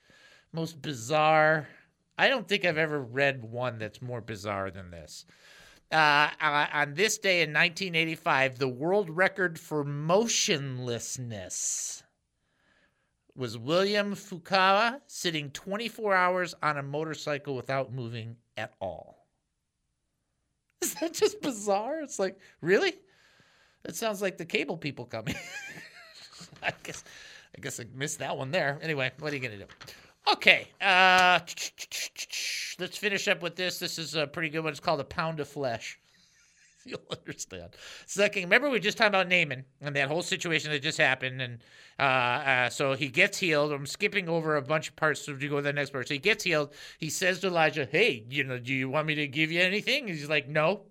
[0.53, 1.69] most bizarre.
[2.19, 5.25] I don't think I've ever read one that's more bizarre than this.
[5.91, 12.03] Uh, uh, on this day in 1985, the world record for motionlessness
[13.35, 19.27] was William Fukawa sitting 24 hours on a motorcycle without moving at all.
[20.83, 22.01] Is that just bizarre?
[22.01, 22.95] It's like, really?
[23.85, 25.37] That sounds like the cable people coming.
[26.63, 27.03] I guess
[27.57, 28.79] I guess I missed that one there.
[28.83, 29.65] Anyway, what are you gonna do?
[30.33, 31.41] Okay, uh,
[32.79, 33.79] let's finish up with this.
[33.79, 34.71] This is a pretty good one.
[34.71, 35.99] It's called a pound of flesh.
[36.85, 37.71] You'll understand.
[38.07, 41.59] Second, remember we just talked about Naaman and that whole situation that just happened, and
[41.99, 43.73] uh, uh, so he gets healed.
[43.73, 46.09] I'm skipping over a bunch of parts to go to the next part.
[46.09, 46.75] So he gets healed.
[46.99, 50.09] He says to Elijah, "Hey, you know, do you want me to give you anything?"
[50.09, 50.83] He's like, "No."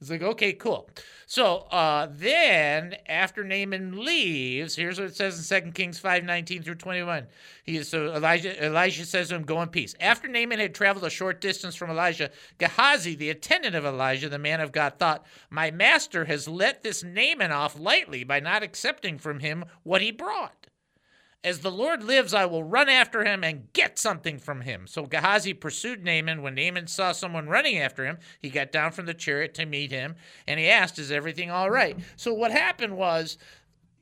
[0.00, 0.88] He's like, okay, cool.
[1.26, 6.62] So uh, then, after Naaman leaves, here's what it says in 2 Kings 5 19
[6.62, 7.26] through 21.
[7.62, 9.94] He is, so Elijah, Elijah says to him, Go in peace.
[10.00, 14.38] After Naaman had traveled a short distance from Elijah, Gehazi, the attendant of Elijah, the
[14.38, 19.18] man of God, thought, My master has let this Naaman off lightly by not accepting
[19.18, 20.66] from him what he brought.
[21.44, 24.86] As the Lord lives, I will run after him and get something from him.
[24.86, 26.40] So Gehazi pursued Naaman.
[26.40, 29.92] When Naaman saw someone running after him, he got down from the chariot to meet
[29.92, 30.16] him,
[30.48, 31.98] and he asked, Is everything all right?
[32.16, 33.36] So what happened was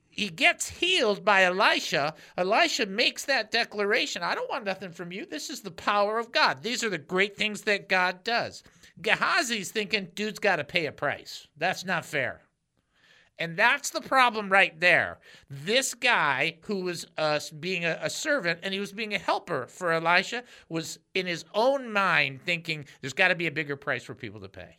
[0.08, 2.14] he gets healed by Elisha.
[2.38, 5.26] Elisha makes that declaration I don't want nothing from you.
[5.26, 6.62] This is the power of God.
[6.62, 8.62] These are the great things that God does.
[9.00, 11.48] Gehazi's thinking, Dude's got to pay a price.
[11.56, 12.42] That's not fair.
[13.38, 15.18] And that's the problem right there.
[15.50, 19.66] This guy who was uh, being a, a servant and he was being a helper
[19.66, 24.04] for Elisha was in his own mind thinking there's got to be a bigger price
[24.04, 24.76] for people to pay.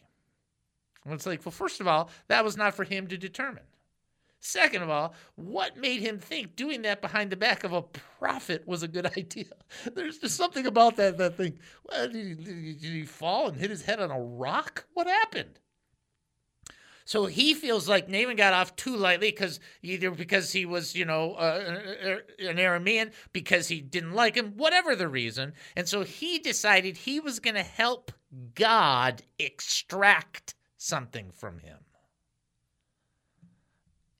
[1.03, 3.63] And it's like, well, first of all, that was not for him to determine.
[4.39, 8.67] Second of all, what made him think doing that behind the back of a prophet
[8.67, 9.45] was a good idea?
[9.93, 11.57] There's just something about that that thing.
[11.89, 14.85] Well, did, he, did he- did he fall and hit his head on a rock?
[14.93, 15.59] What happened?
[17.05, 21.05] So he feels like Naaman got off too lightly because either because he was, you
[21.05, 25.53] know, uh, an Aramean, because he didn't like him, whatever the reason.
[25.75, 28.11] And so he decided he was going to help
[28.55, 31.77] God extract something from him.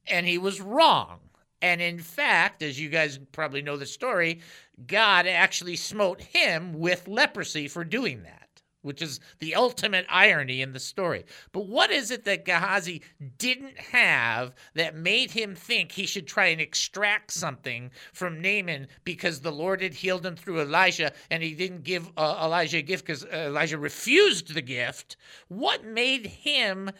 [0.07, 1.19] And he was wrong.
[1.61, 4.41] And in fact, as you guys probably know the story,
[4.85, 8.42] God actually smote him with leprosy for doing that.
[8.83, 11.25] Which is the ultimate irony in the story.
[11.51, 13.01] But what is it that Gehazi
[13.37, 19.41] didn't have that made him think he should try and extract something from Naaman because
[19.41, 23.05] the Lord had healed him through Elijah and he didn't give uh, Elijah a gift
[23.05, 25.17] because uh, Elijah refused the gift?
[25.47, 26.91] What made him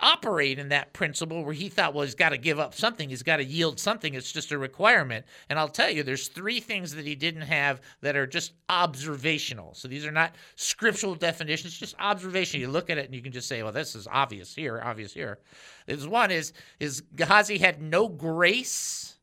[0.00, 3.22] operate in that principle where he thought, well, he's got to give up something, he's
[3.22, 4.14] got to yield something.
[4.14, 5.26] It's just a requirement.
[5.48, 9.74] And I'll tell you, there's three things that he didn't have that are just observational.
[9.74, 12.60] So these are not scriptural definitions, just observation.
[12.60, 15.12] You look at it and you can just say, well, this is obvious here, obvious
[15.12, 15.38] here.
[15.86, 19.16] There's one is is Gehazi had no grace,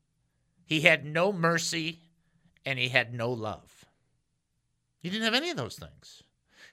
[0.66, 2.02] he had no mercy,
[2.66, 3.86] and he had no love.
[5.00, 6.24] He didn't have any of those things.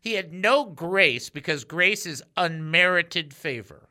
[0.00, 3.88] He had no grace because grace is unmerited favor.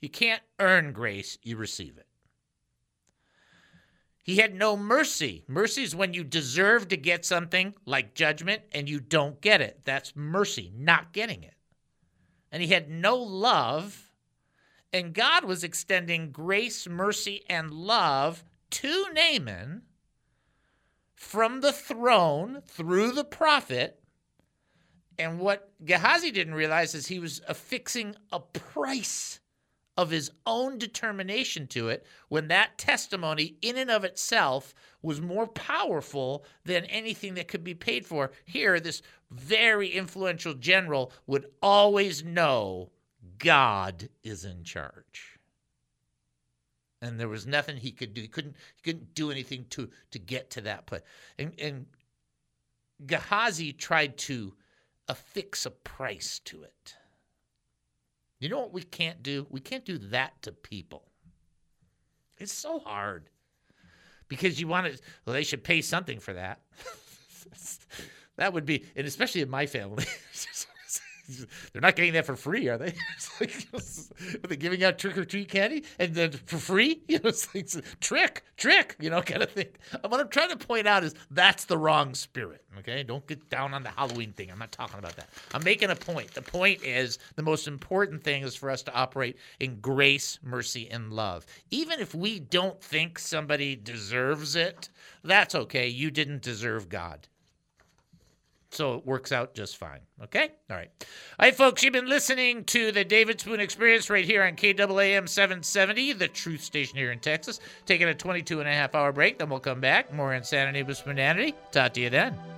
[0.00, 2.06] You can't earn grace, you receive it.
[4.22, 5.42] He had no mercy.
[5.48, 9.80] Mercy is when you deserve to get something like judgment and you don't get it.
[9.84, 11.54] That's mercy, not getting it.
[12.52, 14.10] And he had no love,
[14.92, 19.82] and God was extending grace, mercy, and love to Naaman
[21.14, 23.98] from the throne through the prophet.
[25.18, 29.40] And what Gehazi didn't realize is he was affixing a price
[29.98, 34.72] of his own determination to it when that testimony in and of itself
[35.02, 38.30] was more powerful than anything that could be paid for.
[38.44, 42.92] Here, this very influential general would always know
[43.38, 45.40] God is in charge.
[47.02, 48.20] And there was nothing he could do.
[48.20, 50.88] He couldn't he couldn't do anything to to get to that.
[51.38, 51.86] And and
[53.04, 54.54] Gehazi tried to
[55.08, 56.94] affix a price to it.
[58.38, 59.46] You know what we can't do?
[59.50, 61.04] We can't do that to people.
[62.38, 63.30] It's so hard
[64.28, 66.60] because you want to, well, they should pay something for that.
[68.36, 70.04] that would be, and especially in my family,
[71.72, 72.94] they're not getting that for free, are they?
[73.40, 77.02] Like, are they giving out trick or treat candy and then for free?
[77.06, 79.68] You know, it's like it's trick, trick, you know, kind of thing.
[80.06, 82.64] What I'm trying to point out is that's the wrong spirit.
[82.78, 84.50] Okay, don't get down on the Halloween thing.
[84.50, 85.28] I'm not talking about that.
[85.52, 86.32] I'm making a point.
[86.34, 90.88] The point is the most important thing is for us to operate in grace, mercy,
[90.90, 91.46] and love.
[91.70, 94.88] Even if we don't think somebody deserves it,
[95.22, 95.88] that's okay.
[95.88, 97.28] You didn't deserve God.
[98.70, 100.00] So it works out just fine.
[100.22, 100.50] Okay?
[100.70, 100.90] All right.
[101.00, 105.28] All right, folks, you've been listening to the David Spoon Experience right here on KAAM
[105.28, 107.60] 770, the truth station here in Texas.
[107.86, 110.12] Taking a 22 and a half hour break, then we'll come back.
[110.12, 111.54] More insanity with spoonanity.
[111.72, 112.57] Talk to you then.